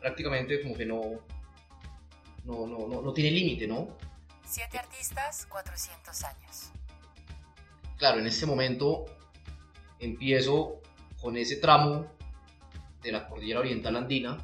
prácticamente 0.00 0.62
como 0.62 0.76
que 0.76 0.86
no, 0.86 1.02
no, 2.44 2.66
no, 2.66 3.02
no, 3.02 3.12
tiene 3.12 3.30
límite, 3.30 3.66
¿no? 3.66 3.96
Siete 4.46 4.78
artistas, 4.78 5.46
400 5.46 6.24
años. 6.24 6.70
Claro, 7.96 8.20
en 8.20 8.26
este 8.26 8.46
momento 8.46 9.06
empiezo 9.98 10.80
con 11.20 11.36
ese 11.36 11.56
tramo 11.56 12.06
de 13.02 13.12
la 13.12 13.28
cordillera 13.28 13.60
oriental 13.60 13.96
andina 13.96 14.38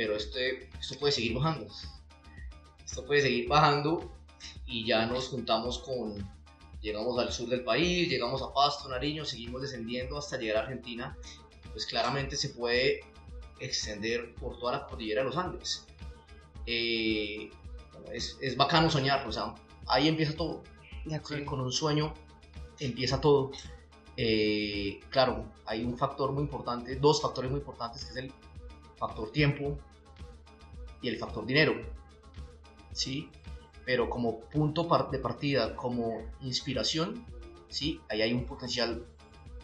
pero 0.00 0.16
este, 0.16 0.70
esto 0.78 0.98
puede 0.98 1.12
seguir 1.12 1.34
bajando. 1.34 1.66
Esto 2.84 3.04
puede 3.04 3.22
seguir 3.22 3.48
bajando 3.48 4.10
y 4.66 4.86
ya 4.86 5.06
nos 5.06 5.28
juntamos 5.28 5.78
con, 5.80 6.14
llegamos 6.80 7.18
al 7.18 7.32
sur 7.32 7.48
del 7.48 7.64
país, 7.64 8.08
llegamos 8.08 8.42
a 8.42 8.52
Pasto, 8.52 8.88
Nariño, 8.88 9.24
seguimos 9.24 9.62
descendiendo 9.62 10.16
hasta 10.16 10.38
llegar 10.38 10.56
a 10.56 10.60
Argentina, 10.60 11.16
pues 11.72 11.86
claramente 11.86 12.36
se 12.36 12.48
puede 12.50 13.00
extender 13.60 14.34
por 14.34 14.58
toda 14.58 14.72
la 14.72 14.86
cordillera 14.86 15.22
de 15.22 15.26
los 15.26 15.36
Andes. 15.36 15.86
Eh, 16.66 17.50
es, 18.12 18.38
es, 18.40 18.56
bacano 18.56 18.90
soñar, 18.90 19.26
o 19.26 19.32
sea, 19.32 19.54
ahí 19.86 20.08
empieza 20.08 20.34
todo. 20.34 20.62
con 21.44 21.60
un 21.60 21.72
sueño 21.72 22.14
empieza 22.78 23.20
todo. 23.20 23.52
Eh, 24.16 25.00
claro, 25.10 25.46
hay 25.66 25.84
un 25.84 25.96
factor 25.96 26.32
muy 26.32 26.42
importante, 26.42 26.96
dos 26.96 27.22
factores 27.22 27.50
muy 27.50 27.60
importantes, 27.60 28.04
que 28.04 28.10
es 28.10 28.16
el 28.16 28.32
factor 28.96 29.30
tiempo 29.30 29.78
y 31.00 31.08
el 31.08 31.18
factor 31.18 31.46
dinero. 31.46 31.74
¿sí? 32.92 33.30
Pero 33.84 34.10
como 34.10 34.40
punto 34.40 34.88
de 35.10 35.18
partida, 35.18 35.74
como 35.76 36.22
inspiración, 36.42 37.24
¿sí? 37.68 38.00
ahí 38.08 38.22
hay 38.22 38.32
un 38.32 38.44
potencial 38.44 39.06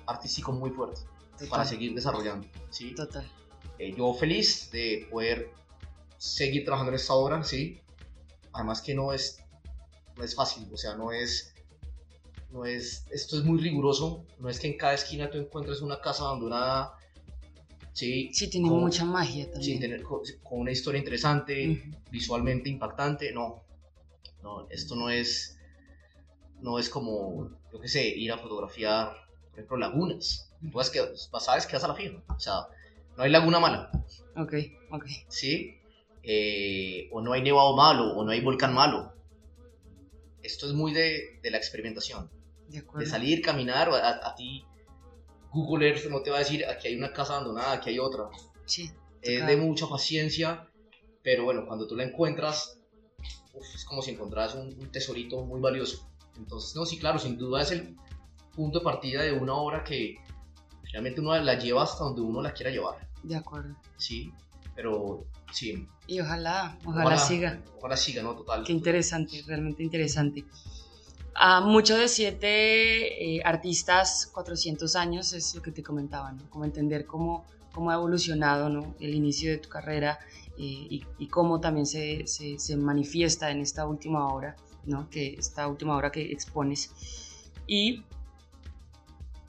artístico 0.06 0.52
muy 0.52 0.70
fuerte 0.70 1.02
para 1.50 1.64
seguir 1.64 1.94
desarrollando. 1.94 2.46
¿sí? 2.70 2.94
Total. 2.94 3.28
Eh, 3.78 3.94
yo 3.96 4.14
feliz 4.14 4.70
de 4.70 5.06
poder 5.10 5.50
seguir 6.18 6.64
trabajando 6.64 6.92
en 6.92 6.96
esta 6.96 7.14
obra, 7.14 7.42
¿sí? 7.44 7.80
Además 8.52 8.80
que 8.80 8.94
no 8.94 9.12
es, 9.12 9.38
no 10.16 10.24
es 10.24 10.34
fácil, 10.34 10.66
o 10.72 10.76
sea, 10.76 10.96
no 10.96 11.12
es, 11.12 11.54
no 12.50 12.64
es, 12.64 13.04
esto 13.10 13.36
es 13.36 13.44
muy 13.44 13.60
riguroso, 13.60 14.24
no 14.38 14.48
es 14.48 14.58
que 14.58 14.68
en 14.68 14.78
cada 14.78 14.94
esquina 14.94 15.30
tú 15.30 15.38
encuentres 15.38 15.82
una 15.82 16.00
casa 16.00 16.24
abandonada, 16.24 16.98
¿sí? 17.92 18.30
Sí, 18.32 18.48
tiene 18.48 18.70
mucha 18.70 19.04
magia 19.04 19.50
también. 19.50 19.80
Sí, 19.80 20.02
con, 20.02 20.60
una 20.60 20.70
historia 20.70 20.98
interesante, 20.98 21.82
visualmente 22.10 22.70
impactante, 22.70 23.30
no, 23.32 23.62
no, 24.42 24.66
esto 24.70 24.96
no 24.96 25.10
es, 25.10 25.58
no 26.60 26.78
es 26.78 26.88
como, 26.88 27.50
yo 27.70 27.80
qué 27.80 27.88
sé, 27.88 28.08
ir 28.08 28.32
a 28.32 28.38
fotografiar, 28.38 29.12
por 29.50 29.58
ejemplo, 29.58 29.76
lagunas. 29.76 30.50
Tú 30.62 30.72
sabes 30.72 30.90
que, 30.90 31.00
sabes 31.40 31.66
que 31.66 31.74
vas 31.74 31.84
a 31.84 31.88
la 31.88 31.94
fija, 31.94 32.22
o 32.34 32.40
sea, 32.40 32.68
no 33.16 33.22
hay 33.22 33.30
laguna 33.30 33.60
mala. 33.60 33.90
Ok, 34.36 34.54
ok. 34.90 35.04
¿Sí? 35.28 35.78
Eh, 36.22 37.08
o 37.12 37.20
no 37.20 37.32
hay 37.32 37.42
nevado 37.42 37.76
malo, 37.76 38.16
o 38.16 38.24
no 38.24 38.30
hay 38.30 38.40
volcán 38.40 38.74
malo. 38.74 39.12
Esto 40.42 40.66
es 40.66 40.72
muy 40.72 40.92
de, 40.92 41.40
de 41.42 41.50
la 41.50 41.56
experimentación. 41.56 42.30
De, 42.68 42.84
de 42.98 43.06
salir, 43.06 43.42
caminar, 43.42 43.88
a, 43.90 44.28
a, 44.28 44.34
ti 44.34 44.64
Google 45.52 45.88
Earth 45.88 46.06
no 46.10 46.20
te 46.22 46.30
va 46.30 46.36
a 46.36 46.38
decir 46.40 46.66
aquí 46.66 46.88
hay 46.88 46.96
una 46.96 47.12
casa 47.12 47.34
abandonada, 47.34 47.72
aquí 47.72 47.90
hay 47.90 47.98
otra. 47.98 48.24
Sí. 48.66 48.90
Es 49.22 49.46
de 49.46 49.56
mucha 49.56 49.88
paciencia, 49.88 50.68
pero 51.22 51.44
bueno, 51.44 51.66
cuando 51.66 51.86
tú 51.86 51.96
la 51.96 52.04
encuentras, 52.04 52.78
es 53.74 53.84
como 53.84 54.02
si 54.02 54.12
encontraras 54.12 54.54
un, 54.54 54.68
un, 54.78 54.92
tesorito 54.92 55.44
muy 55.44 55.60
valioso. 55.60 56.08
Entonces, 56.36 56.76
no, 56.76 56.84
sí, 56.84 56.98
claro, 56.98 57.18
sin 57.18 57.36
duda 57.36 57.62
es 57.62 57.72
el 57.72 57.96
punto 58.54 58.80
de 58.80 58.84
partida 58.84 59.22
de 59.22 59.32
una 59.32 59.54
obra 59.54 59.82
que 59.82 60.16
realmente 60.92 61.20
uno 61.20 61.36
la 61.38 61.58
lleva 61.58 61.82
hasta 61.82 62.04
donde 62.04 62.20
uno 62.20 62.42
la 62.42 62.52
quiera 62.52 62.70
llevar. 62.70 63.05
De 63.26 63.34
acuerdo. 63.34 63.74
Sí, 63.96 64.32
pero 64.76 65.26
sí. 65.52 65.88
Y 66.06 66.20
ojalá, 66.20 66.78
ojalá, 66.84 67.18
siga. 67.18 67.60
Ojalá 67.78 67.96
siga, 67.96 68.22
¿no? 68.22 68.36
Total. 68.36 68.62
Qué 68.62 68.72
interesante, 68.72 69.42
realmente 69.44 69.82
interesante. 69.82 70.44
A 71.34 71.60
muchos 71.60 71.98
de 71.98 72.06
siete 72.06 73.36
eh, 73.36 73.42
artistas, 73.44 74.30
400 74.32 74.94
años, 74.94 75.32
es 75.32 75.56
lo 75.56 75.62
que 75.62 75.72
te 75.72 75.82
comentaba, 75.82 76.30
¿no? 76.30 76.48
Como 76.50 76.64
entender 76.64 77.04
cómo, 77.04 77.44
cómo 77.72 77.90
ha 77.90 77.94
evolucionado, 77.94 78.68
¿no? 78.68 78.94
El 79.00 79.14
inicio 79.14 79.50
de 79.50 79.58
tu 79.58 79.68
carrera 79.68 80.20
eh, 80.56 80.86
y, 80.88 81.04
y, 81.18 81.26
cómo 81.26 81.60
también 81.60 81.84
se, 81.84 82.28
se, 82.28 82.60
se, 82.60 82.76
manifiesta 82.76 83.50
en 83.50 83.60
esta 83.60 83.86
última 83.86 84.32
obra, 84.32 84.56
¿no? 84.84 85.10
Que 85.10 85.34
esta 85.34 85.66
última 85.66 85.96
obra 85.96 86.12
que 86.12 86.30
expones. 86.30 86.90
Y 87.66 88.04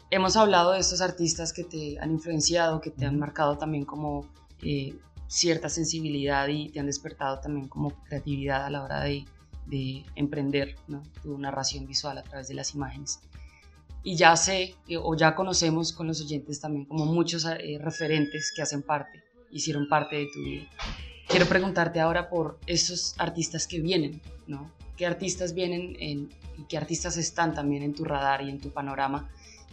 hemos 0.10 0.38
hablado 0.38 0.72
de 0.72 0.80
estos 0.80 1.02
artistas 1.02 1.54
que 1.54 1.63
te 1.63 2.00
han 2.00 2.12
influenciado, 2.12 2.82
que 2.82 2.91
te 2.91 3.06
han 3.06 3.20
marcado 3.20 3.58
también 3.58 3.86
como 3.86 4.28
eh, 4.62 4.96
cierta 5.28 5.70
sensibilidad 5.70 6.48
y 6.48 6.70
te 6.70 6.80
han 6.80 6.86
despertado 6.86 7.39
también 7.39 7.67
como 7.67 7.91
creatividad 8.04 8.65
a 8.65 8.70
la 8.70 8.84
hora 8.84 9.02
de, 9.02 9.26
de 9.65 10.06
emprender 10.15 10.76
¿no? 10.88 11.04
tu 11.22 11.38
narración 11.38 11.86
visual 11.86 12.17
a 12.17 12.24
través 12.24 12.48
de 12.48 12.54
las 12.54 12.74
imágenes. 12.74 13.20
Y 14.04 14.15
ya 14.15 14.36
sé, 14.38 14.76
o 15.02 15.15
ya 15.15 15.36
conocemos 15.36 15.91
con 15.91 16.08
los 16.08 16.22
oyentes 16.22 16.62
también 16.62 16.86
como 16.86 17.06
muchos 17.06 17.46
eh, 17.46 17.78
referentes 17.82 18.54
que 18.56 18.62
hacen 18.62 18.82
parte, 18.82 19.24
hicieron 19.52 19.89
parte 19.89 20.15
de 20.15 20.28
tu 20.34 20.39
vida. 20.39 20.67
Quiero 21.28 21.46
preguntarte 21.46 22.00
ahora 22.00 22.30
por 22.30 22.58
esos 22.67 23.15
artistas 23.17 23.67
que 23.67 23.82
vienen, 23.82 24.22
¿no? 24.48 24.72
¿Qué 24.96 25.06
artistas 25.06 25.54
vienen 25.54 25.98
en, 26.00 26.30
y 26.58 26.63
qué 26.70 26.78
artistas 26.78 27.17
están 27.17 27.54
también 27.54 27.84
en 27.84 27.93
tu 27.93 28.06
radar 28.06 28.41
y 28.43 28.50
en 28.50 28.62
tu 28.62 28.70
panorama 28.70 29.30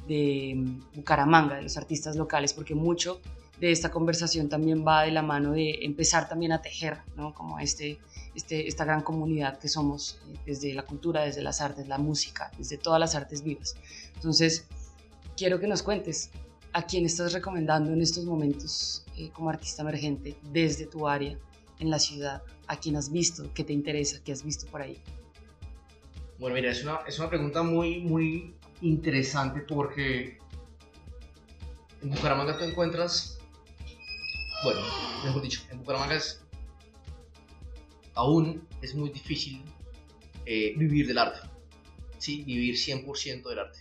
de 0.07 0.79
Bucaramanga, 0.95 1.57
de 1.57 1.63
los 1.63 1.77
artistas 1.77 2.17
locales, 2.17 2.53
porque 2.53 2.75
mucho 2.75 3.21
de 3.61 3.71
esta 3.71 3.91
conversación 3.91 4.49
también 4.49 4.85
va 4.87 5.03
de 5.03 5.11
la 5.11 5.23
mano 5.23 5.53
de 5.53 5.79
empezar 5.83 6.29
también 6.29 6.53
a 6.53 6.61
tejer, 6.61 6.99
¿no? 7.17 7.33
Como 7.35 7.59
este, 7.61 7.99
este, 8.35 8.67
esta 8.67 8.85
gran 8.85 9.03
comunidad 9.03 9.59
que 9.59 9.69
somos 9.69 10.21
eh, 10.29 10.37
desde 10.45 10.75
la 10.75 10.83
cultura, 10.83 11.23
desde 11.23 11.43
las 11.43 11.61
artes, 11.61 11.87
la 11.87 11.99
música, 11.99 12.51
desde 12.59 12.79
todas 12.79 12.99
las 12.99 13.15
artes 13.15 13.43
vivas. 13.43 13.77
Entonces, 14.15 14.67
quiero 15.37 15.61
que 15.61 15.67
nos 15.67 15.83
cuentes 15.83 16.31
a 16.73 16.83
quién 16.83 17.07
estás 17.07 17.33
recomendando 17.33 17.93
en 17.93 18.03
estos 18.03 18.25
momentos 18.25 19.05
eh, 19.17 19.31
como 19.33 19.51
artista 19.51 19.83
emergente 19.83 20.37
desde 20.53 20.87
tu 20.87 21.07
área 21.07 21.39
en 21.79 21.91
la 21.91 21.99
ciudad, 21.99 22.43
a 22.67 22.77
quién 22.77 22.97
has 22.97 23.11
visto, 23.11 23.49
qué 23.55 23.63
te 23.63 23.73
interesa, 23.73 24.21
qué 24.25 24.33
has 24.33 24.43
visto 24.43 24.67
por 24.67 24.83
ahí. 24.83 25.01
Bueno, 26.39 26.55
mira, 26.55 26.71
es 26.73 26.83
una, 26.83 27.01
es 27.07 27.19
una 27.19 27.29
pregunta 27.29 27.63
muy, 27.63 28.01
muy 28.01 28.55
interesante 28.81 29.61
porque 29.61 30.39
en 32.03 32.11
Bucaramanga 32.11 32.59
tú 32.59 32.65
encuentras, 32.65 33.39
bueno, 34.63 34.81
mejor 35.25 35.43
dicho, 35.43 35.63
en 35.71 35.79
Bucaramanga 35.79 36.17
es, 36.17 36.43
aún 38.15 38.67
es 38.83 38.95
muy 38.95 39.11
difícil 39.11 39.63
eh, 40.47 40.75
vivir 40.77 41.07
del 41.07 41.19
arte, 41.19 41.41
¿sí? 42.19 42.43
vivir 42.45 42.75
100% 42.75 43.49
del 43.49 43.59
arte. 43.59 43.79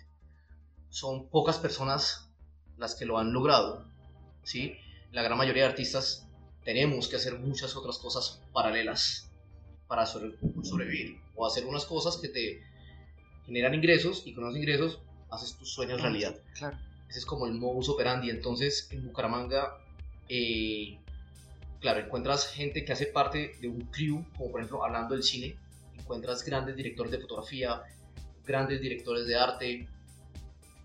Son 0.90 1.28
pocas 1.28 1.58
personas 1.58 2.30
las 2.78 2.96
que 2.96 3.06
lo 3.06 3.18
han 3.18 3.34
logrado, 3.34 3.86
¿sí? 4.44 4.76
La 5.12 5.22
gran 5.22 5.38
mayoría 5.38 5.64
de 5.64 5.70
artistas 5.70 6.28
tenemos 6.64 7.08
que 7.08 7.18
hacer 7.18 7.40
muchas 7.40 7.76
otras 7.76 7.98
cosas 7.98 8.42
paralelas 8.54 9.30
para 9.88 10.06
sobrevivir 10.06 11.20
o 11.36 11.46
hacer 11.46 11.66
unas 11.66 11.86
cosas 11.86 12.18
que 12.18 12.30
te 12.30 12.64
generan 13.46 13.74
ingresos 13.74 14.24
y 14.26 14.34
con 14.34 14.46
esos 14.46 14.58
ingresos 14.58 15.00
haces 15.30 15.56
tus 15.58 15.74
sueños 15.74 16.02
realidad. 16.02 16.36
Claro. 16.54 16.78
Ese 17.10 17.20
es 17.20 17.26
como 17.26 17.46
el 17.46 17.54
modus 17.54 17.90
operandi. 17.90 18.30
Entonces, 18.30 18.88
en 18.92 19.06
Bucaramanga, 19.06 19.78
eh, 20.30 20.98
claro, 21.80 22.00
encuentras 22.00 22.48
gente 22.48 22.86
que 22.86 22.94
hace 22.94 23.08
parte 23.08 23.56
de 23.60 23.68
un 23.68 23.82
crew, 23.82 24.26
como 24.38 24.52
por 24.52 24.62
ejemplo, 24.62 24.84
hablando 24.84 25.14
del 25.14 25.24
cine, 25.24 25.56
encuentras 25.98 26.44
grandes 26.44 26.76
directores 26.76 27.12
de 27.12 27.20
fotografía, 27.20 27.84
grandes 28.46 28.82
directores 28.82 29.28
de 29.28 29.36
arte, 29.36 29.88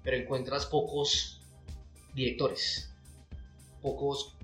pero 0.02 0.16
encuentras 0.16 0.66
pocos 0.66 1.40
directores, 2.14 2.92
pocos 3.80 4.36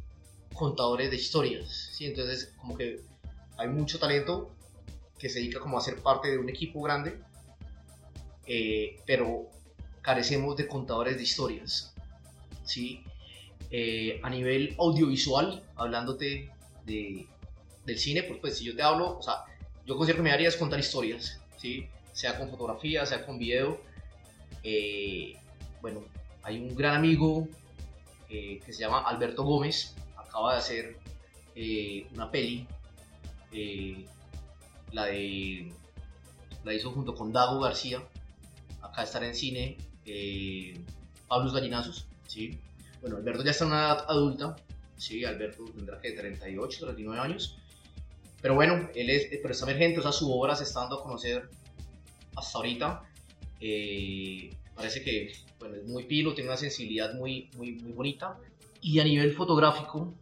contadores 0.54 1.10
de 1.10 1.16
historias, 1.16 1.90
¿sí? 1.92 2.06
Entonces, 2.06 2.52
como 2.56 2.76
que 2.76 3.00
hay 3.56 3.68
mucho 3.68 3.98
talento 3.98 4.54
que 5.18 5.28
se 5.28 5.40
dedica 5.40 5.60
como 5.60 5.78
a 5.78 5.80
ser 5.80 6.02
parte 6.02 6.30
de 6.30 6.38
un 6.38 6.48
equipo 6.48 6.82
grande, 6.82 7.20
eh, 8.46 9.00
pero 9.06 9.48
carecemos 10.02 10.56
de 10.56 10.66
contadores 10.66 11.16
de 11.16 11.22
historias. 11.22 11.94
¿sí? 12.64 13.02
Eh, 13.70 14.20
a 14.22 14.30
nivel 14.30 14.74
audiovisual, 14.78 15.62
hablándote 15.76 16.50
de, 16.84 17.26
del 17.84 17.98
cine, 17.98 18.22
pues, 18.22 18.38
pues, 18.40 18.58
si 18.58 18.64
yo 18.64 18.76
te 18.76 18.82
hablo, 18.82 19.18
o 19.18 19.22
sea, 19.22 19.44
yo 19.86 19.96
considero 19.96 20.18
que 20.18 20.28
mi 20.28 20.30
área 20.30 20.50
contar 20.58 20.78
historias, 20.78 21.40
¿sí? 21.56 21.88
sea 22.12 22.38
con 22.38 22.50
fotografía, 22.50 23.04
sea 23.06 23.26
con 23.26 23.38
video. 23.38 23.80
Eh, 24.62 25.36
bueno, 25.80 26.04
hay 26.42 26.58
un 26.58 26.74
gran 26.74 26.96
amigo 26.96 27.48
que 28.28 28.60
se 28.66 28.80
llama 28.80 29.02
Alberto 29.02 29.44
Gómez, 29.44 29.94
acaba 30.16 30.54
de 30.54 30.58
hacer 30.58 30.96
una 32.12 32.32
peli, 32.32 32.66
la 34.90 35.04
de 35.04 35.72
la 36.64 36.72
hizo 36.72 36.90
junto 36.90 37.14
con 37.14 37.32
Dago 37.32 37.60
García, 37.60 38.02
acá 38.84 39.02
estar 39.02 39.24
en 39.24 39.34
cine, 39.34 39.76
eh, 40.04 40.78
Pablo 41.28 41.52
Gallinazos, 41.52 42.06
¿sí? 42.26 42.58
Bueno, 43.00 43.16
Alberto 43.16 43.44
ya 43.44 43.50
está 43.50 43.64
en 43.64 43.70
una 43.70 43.80
edad 43.80 44.06
adulta, 44.08 44.56
¿sí? 44.96 45.24
Alberto 45.24 45.64
tendrá 45.74 46.00
que 46.00 46.12
38, 46.12 46.84
39 46.86 47.20
años, 47.20 47.58
pero 48.40 48.54
bueno, 48.54 48.88
él 48.94 49.10
es, 49.10 49.28
pero 49.42 49.52
está 49.52 49.70
emergente, 49.70 50.00
o 50.00 50.02
sea, 50.02 50.12
su 50.12 50.32
obra 50.32 50.54
se 50.54 50.64
está 50.64 50.80
dando 50.80 51.00
a 51.00 51.02
conocer 51.02 51.48
hasta 52.36 52.58
ahorita, 52.58 53.02
eh, 53.60 54.50
parece 54.74 55.02
que, 55.02 55.32
bueno, 55.58 55.76
es 55.76 55.84
muy 55.84 56.04
pilo, 56.04 56.34
tiene 56.34 56.50
una 56.50 56.56
sensibilidad 56.56 57.14
muy, 57.14 57.50
muy, 57.56 57.76
muy 57.76 57.92
bonita, 57.92 58.38
y 58.80 59.00
a 59.00 59.04
nivel 59.04 59.32
fotográfico, 59.32 60.12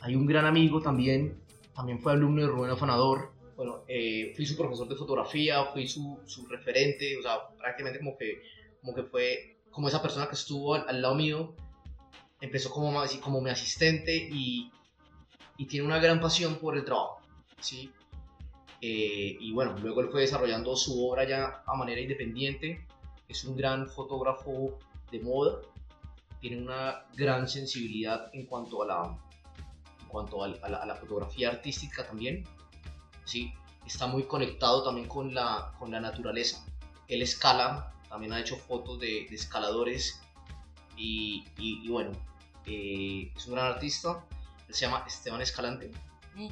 hay 0.00 0.14
un 0.14 0.26
gran 0.26 0.46
amigo 0.46 0.80
también, 0.80 1.36
también 1.74 2.00
fue 2.00 2.12
alumno 2.12 2.42
de 2.42 2.48
Rubén 2.48 2.70
Afanador. 2.70 3.32
Bueno, 3.56 3.84
eh, 3.88 4.32
fui 4.36 4.44
su 4.44 4.56
profesor 4.56 4.86
de 4.88 4.96
fotografía, 4.96 5.64
fui 5.66 5.88
su, 5.88 6.20
su, 6.26 6.46
referente, 6.46 7.16
o 7.18 7.22
sea, 7.22 7.48
prácticamente 7.56 7.98
como 7.98 8.16
que, 8.16 8.42
como 8.80 8.94
que 8.94 9.02
fue 9.04 9.56
como 9.70 9.88
esa 9.88 10.02
persona 10.02 10.28
que 10.28 10.34
estuvo 10.34 10.74
al, 10.74 11.02
lado 11.02 11.14
mío. 11.14 11.54
Empezó 12.40 12.70
como, 12.70 13.02
como 13.22 13.40
mi 13.40 13.50
asistente 13.50 14.14
y, 14.14 14.70
y 15.56 15.66
tiene 15.66 15.86
una 15.86 15.98
gran 15.98 16.20
pasión 16.20 16.56
por 16.56 16.76
el 16.76 16.84
trabajo, 16.84 17.20
¿sí? 17.60 17.90
Eh, 18.80 19.36
y 19.40 19.52
bueno, 19.52 19.74
luego 19.82 20.00
él 20.00 20.08
fue 20.10 20.20
desarrollando 20.20 20.76
su 20.76 21.06
obra 21.06 21.24
ya 21.24 21.62
a 21.66 21.76
manera 21.76 22.00
independiente. 22.00 22.86
Es 23.28 23.44
un 23.44 23.56
gran 23.56 23.88
fotógrafo 23.88 24.78
de 25.10 25.20
moda, 25.20 25.60
tiene 26.40 26.62
una 26.62 27.06
gran 27.14 27.48
sensibilidad 27.48 28.30
en 28.32 28.46
cuanto 28.46 28.82
a 28.82 28.86
la, 28.86 29.18
en 30.02 30.08
cuanto 30.08 30.44
a 30.44 30.48
la, 30.48 30.94
fotografía 30.96 31.48
artística 31.48 32.06
también. 32.06 32.44
¿Sí? 33.26 33.52
Está 33.86 34.06
muy 34.06 34.24
conectado 34.24 34.82
también 34.82 35.06
con 35.06 35.34
la, 35.34 35.72
con 35.78 35.90
la 35.90 36.00
naturaleza. 36.00 36.64
Él 37.08 37.22
escala, 37.22 37.92
también 38.08 38.32
ha 38.32 38.40
hecho 38.40 38.56
fotos 38.56 38.98
de, 38.98 39.26
escaladores 39.26 40.20
y, 40.96 41.44
y, 41.58 41.86
bueno, 41.88 42.12
eh, 42.64 43.30
es 43.36 43.46
un 43.46 43.54
gran 43.54 43.66
artista. 43.66 44.24
Él 44.68 44.74
se 44.74 44.86
llama 44.86 45.04
Esteban 45.06 45.42
Escalante. 45.42 45.90
Mm. 46.34 46.48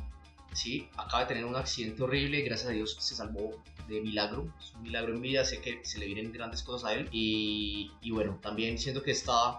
Sí, 0.52 0.88
acaba 0.96 1.22
de 1.22 1.26
tener 1.26 1.44
un 1.46 1.56
accidente 1.56 2.02
horrible, 2.02 2.42
gracias 2.42 2.70
a 2.70 2.72
Dios 2.72 2.96
se 3.00 3.16
salvó 3.16 3.60
de 3.88 4.00
milagro, 4.00 4.46
es 4.60 4.72
un 4.74 4.82
milagro 4.82 5.12
en 5.12 5.20
vida, 5.20 5.44
sé 5.44 5.60
que 5.60 5.84
se 5.84 5.98
le 5.98 6.06
vienen 6.06 6.32
grandes 6.32 6.62
cosas 6.62 6.90
a 6.90 6.94
él 6.94 7.08
y, 7.10 7.90
y 8.00 8.12
bueno, 8.12 8.38
también 8.40 8.78
siento 8.78 9.02
que 9.02 9.10
está 9.10 9.58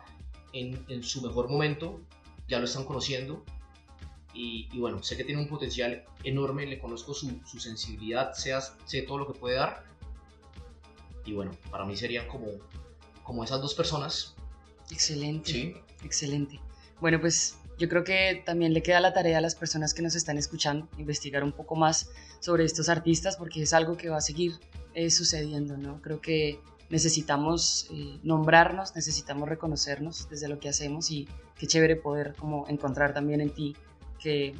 en, 0.53 0.86
en, 0.88 1.03
su 1.03 1.22
mejor 1.22 1.49
momento, 1.49 1.99
ya 2.47 2.59
lo 2.59 2.66
están 2.66 2.86
conociendo 2.86 3.43
y, 4.36 4.67
y, 4.71 4.79
bueno, 4.79 5.01
sé 5.01 5.17
que 5.17 5.23
tiene 5.23 5.41
un 5.41 5.47
potencial 5.47 6.03
enorme, 6.23 6.65
le 6.65 6.77
conozco 6.77 7.13
su, 7.13 7.39
su 7.45 7.59
sensibilidad, 7.59 8.33
sé, 8.33 8.53
sé 8.86 9.01
todo 9.03 9.17
lo 9.17 9.31
que 9.31 9.39
puede 9.39 9.55
dar 9.55 9.95
y 11.25 11.33
bueno, 11.33 11.51
para 11.71 11.86
mí 11.86 11.95
serían 11.95 12.27
como, 12.27 12.47
como 13.23 13.43
esas 13.43 13.61
dos 13.61 13.73
personas. 13.73 14.36
Excelente, 14.91 15.51
¿Sí? 15.51 15.75
excelente. 16.03 16.59
Bueno, 17.01 17.19
pues 17.19 17.57
yo 17.77 17.89
creo 17.89 18.03
que 18.03 18.43
también 18.45 18.73
le 18.73 18.83
queda 18.83 18.99
la 18.99 19.13
tarea 19.13 19.39
a 19.39 19.41
las 19.41 19.55
personas 19.55 19.93
que 19.93 20.01
nos 20.01 20.15
están 20.15 20.38
escuchando 20.38 20.88
investigar 20.97 21.43
un 21.43 21.51
poco 21.51 21.75
más 21.75 22.09
sobre 22.39 22.63
estos 22.63 22.88
artistas 22.88 23.36
porque 23.38 23.63
es 23.63 23.73
algo 23.73 23.97
que 23.97 24.09
va 24.09 24.17
a 24.17 24.21
seguir 24.21 24.53
eh, 24.93 25.09
sucediendo, 25.09 25.75
¿no? 25.75 26.01
Creo 26.01 26.21
que 26.21 26.59
necesitamos 26.89 27.88
eh, 27.91 28.19
nombrarnos, 28.23 28.95
necesitamos 28.95 29.49
reconocernos 29.49 30.29
desde 30.29 30.47
lo 30.47 30.59
que 30.59 30.69
hacemos 30.69 31.09
y 31.09 31.27
qué 31.57 31.65
chévere 31.65 31.95
poder 31.95 32.36
como 32.36 32.67
encontrar 32.69 33.13
también 33.13 33.41
en 33.41 33.49
ti 33.49 33.75
que 34.20 34.55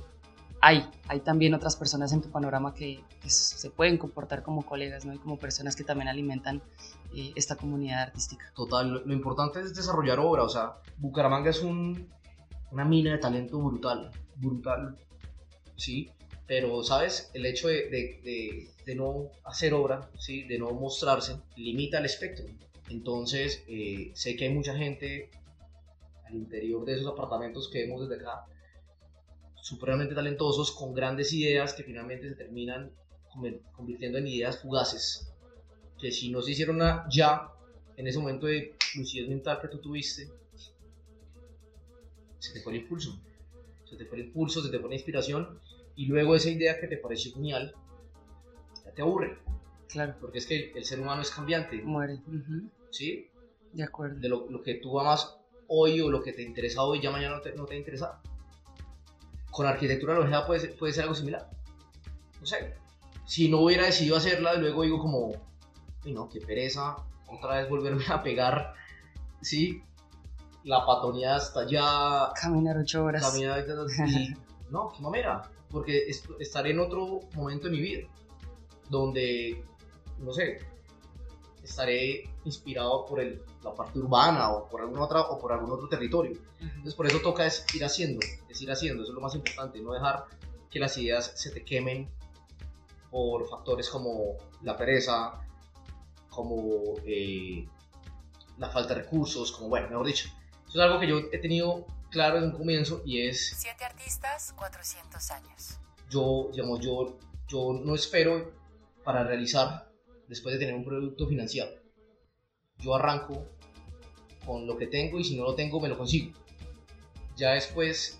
hay, 0.62 0.89
hay 1.08 1.20
también 1.20 1.53
otras 1.53 1.76
personas 1.76 2.12
en 2.14 2.22
tu 2.22 2.32
panorama 2.32 2.74
que, 2.74 3.03
se 3.28 3.70
pueden 3.72 3.97
comportar 3.97 4.43
como 4.43 4.64
colegas, 4.66 5.06
¿no? 5.06 5.14
Y 5.14 5.18
como 5.18 5.38
personas 5.38 5.76
que 5.76 5.84
también 5.84 6.08
alimentan 6.08 6.62
eh, 7.16 7.32
esta 7.36 7.56
comunidad 7.56 8.03
artística. 8.03 8.51
Total, 8.56 9.03
lo, 9.06 9.14
importante 9.14 9.60
es 9.62 9.74
desarrollar 9.76 10.20
obra, 10.20 10.43
o 10.43 10.49
sea, 10.49 10.78
Bucaramanga 10.97 11.49
es 11.49 11.62
un, 11.62 12.08
una 12.72 12.86
mina 12.86 13.12
de 13.12 13.18
talento 13.18 13.60
brutal, 13.60 14.12
brutal, 14.36 14.97
¿sí? 15.76 16.12
Pero, 16.47 16.84
¿sabes? 16.84 17.32
El 17.34 17.47
hecho 17.47 17.68
de, 17.68 17.89
de, 17.89 18.70
de, 18.86 18.95
no 18.95 19.32
hacer 19.43 19.74
obra, 19.74 20.10
¿sí? 20.20 20.43
De 20.43 20.60
no 20.60 20.72
mostrarse, 20.72 21.38
limita 21.56 21.97
el 21.97 22.06
espectro. 22.06 22.45
Entonces, 22.89 23.64
eh, 23.68 24.12
sé 24.14 24.36
que 24.36 24.45
hay 24.45 24.53
mucha 24.53 24.76
gente 24.76 25.32
al 26.28 26.36
interior 26.36 26.86
de 26.86 26.93
esos 26.93 27.12
apartamentos 27.12 27.70
que 27.72 27.80
vemos 27.80 28.08
desde 28.08 28.24
acá, 28.24 28.45
supremamente 29.66 30.13
talentosos, 30.13 30.72
con 30.72 30.93
grandes 30.93 31.34
ideas 31.34 31.74
que 31.74 31.82
finalmente 31.82 32.30
se 32.30 32.36
terminan 32.36 32.91
convirtiendo 33.74 34.20
en 34.20 34.28
ideas 34.28 34.61
fugaces, 34.61 35.34
que 35.99 36.11
si 36.11 36.30
no 36.30 36.43
se 36.43 36.51
hicieron 36.51 36.80
ya, 37.09 37.49
en 37.97 38.05
ese 38.05 38.20
momento 38.20 38.45
de 38.45 38.76
lucidez 38.95 39.28
mental 39.28 39.59
que 39.59 39.68
tú 39.70 39.80
tuviste, 39.80 40.30
se 42.38 42.53
te 42.53 42.61
fue 42.61 42.74
el 42.74 42.82
impulso. 42.82 43.20
Se 43.89 43.95
te 43.95 44.05
fue 44.05 44.20
el 44.20 44.28
impulso, 44.28 44.61
se 44.61 44.70
te 44.70 44.78
fue 44.78 44.88
la 44.88 44.95
inspiración 44.97 45.59
y 45.95 46.05
luego 46.05 46.36
esa 46.36 46.51
idea 46.51 46.80
que 46.80 46.86
te 46.86 46.97
pareció 46.97 47.34
genial 47.34 47.74
ya 48.86 48.91
te 48.91 49.01
aburre. 49.01 49.39
Claro. 49.89 50.13
Porque 50.22 50.38
es 50.38 50.45
que 50.45 50.74
el, 50.76 50.86
ser 50.86 50.99
humano 50.99 51.24
es 51.24 51.32
cambiante. 51.32 51.82
Muere. 51.82 52.20
¿Sí? 52.91 53.32
De 53.74 53.82
acuerdo. 53.82 54.20
De 54.20 54.30
lo, 54.30 54.61
que 54.61 54.76
tú 54.76 54.99
amas 54.99 55.38
hoy 55.66 56.01
o 56.01 56.11
lo 56.11 56.22
que 56.22 56.34
te 56.34 56.43
interesa 56.43 56.84
hoy 56.84 57.01
ya 57.01 57.09
mañana 57.09 57.38
no 57.38 57.41
te, 57.41 57.55
no 57.55 57.66
te 57.66 57.76
interesa. 57.76 58.22
Con 59.56 59.68
arquitectura 59.68 60.20
la 60.20 60.45
puede 60.45 60.60
ser, 60.60 60.76
puede 60.76 60.91
ser 60.91 61.03
algo 61.03 61.16
similar. 61.16 61.49
No 62.41 62.45
sé. 62.45 62.74
Si 63.26 63.47
no 63.47 63.62
hubiera 63.62 63.86
decidido 63.86 64.18
hacerla, 64.18 64.56
luego 64.56 64.84
digo 64.84 64.99
como, 64.99 65.32
no, 66.03 66.28
qué 66.28 66.41
pereza, 66.41 66.97
otra 67.28 67.60
vez 67.60 67.70
volverme 67.70 68.03
a 68.10 68.22
pegar, 68.22 68.74
¿sí? 69.41 69.82
la 70.66 70.86
patonía 70.86 71.36
hasta 71.36 71.62
allá. 71.62 72.34
Caminar 72.34 72.78
ocho 72.78 73.06
horas. 73.06 73.26
Caminar 73.32 73.66
y, 74.10 74.34
no, 74.70 74.91
qué 74.91 75.01
mamera, 75.01 75.43
porque 75.70 76.06
estaré 76.39 76.72
en 76.72 76.80
otro 76.80 77.22
momento 77.34 77.68
de 77.68 77.72
mi 77.72 77.80
vida 77.80 78.08
donde, 78.89 79.64
no 80.20 80.34
sé, 80.34 80.60
estaré 81.66 82.30
inspirado 82.45 83.05
por 83.05 83.20
el, 83.20 83.41
la 83.63 83.74
parte 83.74 83.99
urbana 83.99 84.51
o 84.51 84.70
por 84.70 84.82
alguna 84.82 85.03
otra 85.03 85.22
o 85.22 85.39
por 85.39 85.51
algún 85.51 85.72
otro 85.72 85.89
territorio. 85.89 86.38
Entonces 86.59 86.93
por 86.93 87.07
eso 87.07 87.20
toca 87.20 87.45
es 87.45 87.66
ir 87.74 87.84
haciendo, 87.84 88.20
es 88.47 88.61
ir 88.61 88.72
haciendo, 88.72 89.03
eso 89.03 89.11
es 89.11 89.16
lo 89.16 89.22
más 89.22 89.36
importante, 89.36 89.80
no 89.82 89.93
dejar 89.93 90.26
que 90.70 90.80
las 90.80 90.97
ideas 90.97 91.34
se 91.36 91.51
te 91.51 91.63
quemen 91.63 92.09
por 93.09 93.47
factores 93.49 93.89
como 93.89 94.38
la 94.61 94.78
pereza, 94.78 95.41
como 96.30 96.95
eh, 97.05 97.68
la 98.57 98.70
falta 98.70 98.93
de 98.93 99.01
recursos, 99.01 99.51
como 99.51 99.70
bueno, 99.70 99.89
mejor 99.89 100.05
dicho, 100.05 100.30
es 100.68 100.76
algo 100.76 100.99
que 100.99 101.07
yo 101.07 101.20
he 101.32 101.39
tenido 101.39 101.86
claro 102.09 102.36
desde 102.36 102.47
un 102.47 102.57
comienzo 102.57 103.01
y 103.05 103.28
es... 103.28 103.55
Siete 103.57 103.86
artistas, 103.86 104.53
400 104.57 105.32
años. 105.32 105.80
Yo, 106.09 106.49
digamos, 106.51 106.80
yo, 106.82 107.18
yo 107.47 107.74
no 107.74 107.95
espero 107.95 108.53
para 109.03 109.24
realizar 109.24 109.94
después 110.28 110.53
de 110.53 110.59
tener 110.59 110.76
un 110.76 110.84
producto 110.84 111.28
financiado. 111.28 111.71
Yo 112.80 112.95
arranco 112.95 113.45
con 114.45 114.67
lo 114.67 114.78
que 114.78 114.88
tengo 114.88 115.19
y 115.19 115.23
si 115.23 115.36
no 115.36 115.43
lo 115.43 115.55
tengo 115.55 115.80
me 115.80 115.89
lo 115.89 115.97
consigo. 115.97 116.32
Ya 117.36 117.51
después 117.51 118.19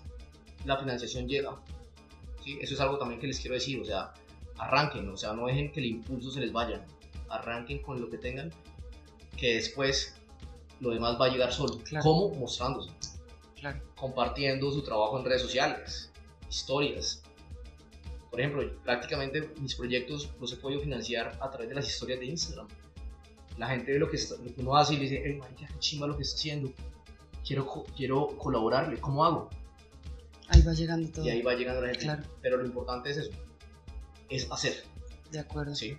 la 0.64 0.76
financiación 0.76 1.28
llega. 1.28 1.56
¿sí? 2.44 2.58
Eso 2.60 2.74
es 2.74 2.80
algo 2.80 2.98
también 2.98 3.20
que 3.20 3.26
les 3.26 3.40
quiero 3.40 3.54
decir, 3.54 3.80
o 3.80 3.84
sea, 3.84 4.12
arranquen, 4.58 5.08
o 5.08 5.16
sea, 5.16 5.32
no 5.32 5.46
dejen 5.46 5.72
que 5.72 5.80
el 5.80 5.86
impulso 5.86 6.30
se 6.30 6.40
les 6.40 6.52
vaya. 6.52 6.84
Arranquen 7.28 7.82
con 7.82 8.00
lo 8.00 8.08
que 8.08 8.18
tengan, 8.18 8.52
que 9.36 9.54
después 9.54 10.14
lo 10.80 10.90
demás 10.90 11.20
va 11.20 11.26
a 11.26 11.28
llegar 11.28 11.52
solo. 11.52 11.78
¿Cómo? 12.02 12.30
Mostrándose. 12.34 12.90
Compartiendo 13.96 14.70
su 14.70 14.82
trabajo 14.82 15.18
en 15.18 15.24
redes 15.24 15.42
sociales, 15.42 16.12
historias. 16.48 17.22
Por 18.36 18.42
ejemplo, 18.42 18.82
prácticamente 18.84 19.50
mis 19.62 19.74
proyectos 19.74 20.28
los 20.38 20.52
he 20.52 20.56
podido 20.56 20.82
financiar 20.82 21.38
a 21.40 21.48
través 21.48 21.70
de 21.70 21.74
las 21.74 21.88
historias 21.88 22.20
de 22.20 22.26
Instagram. 22.26 22.68
La 23.56 23.68
gente 23.68 23.92
ve 23.92 23.98
lo 23.98 24.10
que, 24.10 24.18
uno 24.58 24.76
hace 24.76 24.92
y 24.92 24.96
le 24.98 25.02
dice, 25.04 25.22
hey, 25.24 25.40
qué 25.56 25.66
chimba 25.78 26.06
lo 26.06 26.18
que 26.18 26.22
está 26.22 26.36
haciendo. 26.36 26.70
Quiero, 27.46 27.66
quiero 27.96 28.26
colaborarle, 28.36 29.00
¿cómo 29.00 29.24
hago? 29.24 29.48
Ahí 30.48 30.60
va 30.60 30.74
llegando 30.74 31.08
todo. 31.08 31.24
Y 31.24 31.30
ahí 31.30 31.40
va 31.40 31.54
llegando 31.54 31.80
la 31.80 31.94
gente. 31.94 32.28
Pero 32.42 32.58
lo 32.58 32.66
importante 32.66 33.08
es 33.08 33.16
eso, 33.16 33.30
es 34.28 34.52
hacer. 34.52 34.84
De 35.32 35.38
acuerdo. 35.38 35.74
Sí. 35.74 35.96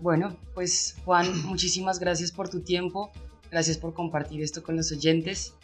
Bueno, 0.00 0.36
pues 0.52 0.96
Juan, 1.06 1.26
muchísimas 1.46 1.98
gracias 1.98 2.30
por 2.30 2.50
tu 2.50 2.60
tiempo. 2.60 3.10
Gracias 3.50 3.78
por 3.78 3.94
compartir 3.94 4.42
esto 4.42 4.62
con 4.62 4.76
los 4.76 4.92
oyentes. 4.92 5.54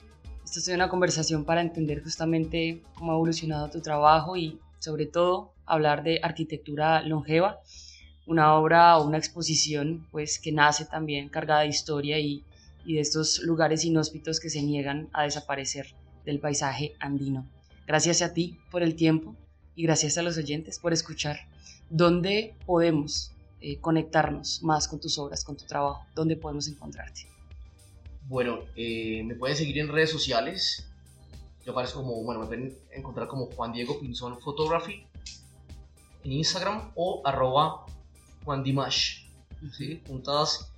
Esta 0.47 0.61
es 0.61 0.69
una 0.69 0.89
conversación 0.89 1.45
para 1.45 1.61
entender 1.61 2.03
justamente 2.03 2.83
cómo 2.95 3.13
ha 3.13 3.17
evolucionado 3.17 3.69
tu 3.69 3.83
trabajo 3.83 4.39
y 4.39 4.59
sobre 4.79 5.05
todo 5.05 5.53
hablar 5.71 6.03
de 6.03 6.21
arquitectura 6.23 7.03
longeva, 7.03 7.61
una 8.27 8.55
obra 8.55 8.99
o 8.99 9.07
una 9.07 9.18
exposición 9.18 10.07
pues 10.11 10.39
que 10.39 10.53
nace 10.53 10.85
también 10.85 11.29
cargada 11.29 11.62
de 11.62 11.68
historia 11.68 12.18
y, 12.18 12.45
de 12.85 13.01
estos 13.01 13.41
lugares 13.41 13.85
inhóspitos 13.85 14.41
que 14.41 14.51
se 14.51 14.62
niegan 14.62 15.09
a 15.12 15.23
desaparecer 15.23 15.95
del 16.25 16.41
paisaje 16.41 16.95
andino. 16.99 17.47
Gracias 17.87 18.23
a 18.23 18.33
ti 18.33 18.59
por 18.71 18.83
el 18.83 18.97
tiempo 18.97 19.37
y 19.77 19.83
gracias 19.83 20.18
a 20.18 20.23
los 20.23 20.37
oyentes 20.39 20.79
por 20.79 20.93
escuchar. 20.93 21.41
¿Dónde 21.89 22.55
podemos 22.66 23.33
eh, 23.61 23.79
conectarnos 23.79 24.62
más 24.62 24.89
con 24.89 25.01
tus 25.01 25.18
obras, 25.18 25.45
con 25.45 25.57
tu 25.57 25.66
trabajo? 25.66 26.07
¿Dónde 26.14 26.37
podemos 26.37 26.68
encontrarte? 26.68 27.27
Bueno, 28.29 28.61
eh, 28.77 29.23
me 29.25 29.35
pueden 29.35 29.57
seguir 29.57 29.79
en 29.79 29.89
redes 29.89 30.11
sociales. 30.11 30.89
Yo 31.64 31.73
aparezco 31.73 32.01
como, 32.01 32.23
bueno, 32.23 32.41
me 32.41 32.47
pueden 32.47 32.79
encontrar 32.93 33.29
como 33.29 33.47
Juan 33.47 33.73
Diego 33.73 34.01
Pinzón 34.01 34.41
Photography 34.41 35.05
en 36.25 36.33
Instagram 36.33 36.93
o 36.95 37.23
arroba 37.25 37.87
Juan 38.45 38.62
Dimash. 38.62 39.29
Juntadas 40.07 40.73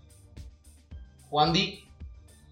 Juan 1.30 1.53
Di 1.53 1.84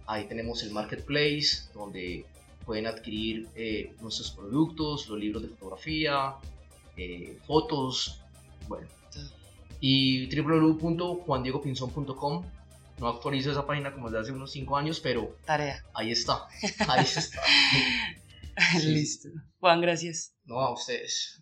Ahí 0.08 0.28
tenemos 0.28 0.64
el 0.64 0.72
marketplace 0.72 1.70
donde 1.74 2.26
pueden 2.66 2.88
adquirir 2.88 3.48
eh, 3.56 3.94
nuestros 4.02 4.32
productos, 4.32 5.08
los 5.10 5.20
libros 5.20 5.44
de 5.44 5.50
fotografía, 5.50 6.36
eh, 6.98 7.38
fotos, 7.46 8.20
bueno. 8.68 8.88
Y 9.80 10.28
www.juandiegopinzon.com 10.36 12.44
no 13.00 13.08
actualizo 13.08 13.52
esa 13.52 13.66
página 13.66 13.94
como 13.94 14.10
desde 14.10 14.22
hace 14.22 14.32
unos 14.32 14.52
5 14.52 14.78
años, 14.78 15.00
pero 15.00 15.36
tarea. 15.46 15.84
Ahí 15.94 16.12
está. 16.12 16.48
Ahí 16.88 17.04
está. 17.04 17.42
Listo. 18.84 19.30
Juan, 19.60 19.82
gracias. 19.82 20.36
No, 20.44 20.60
a 20.60 20.72
ustedes. 20.72 21.42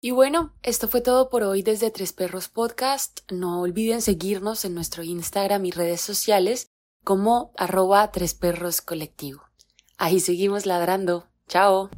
Y 0.00 0.10
bueno, 0.10 0.54
esto 0.62 0.88
fue 0.88 1.00
todo 1.00 1.28
por 1.28 1.42
hoy 1.42 1.62
desde 1.62 1.90
Tres 1.90 2.12
Perros 2.12 2.48
Podcast. 2.48 3.20
No 3.30 3.60
olviden 3.60 4.02
seguirnos 4.02 4.64
en 4.64 4.74
nuestro 4.74 5.02
Instagram 5.02 5.64
y 5.66 5.70
redes 5.70 6.00
sociales 6.00 6.68
como 7.04 7.52
arroba 7.56 8.10
Tres 8.10 8.34
Perros 8.34 8.80
Colectivo. 8.80 9.42
Ahí 10.02 10.18
seguimos 10.18 10.66
ladrando. 10.66 11.28
Chao. 11.46 11.90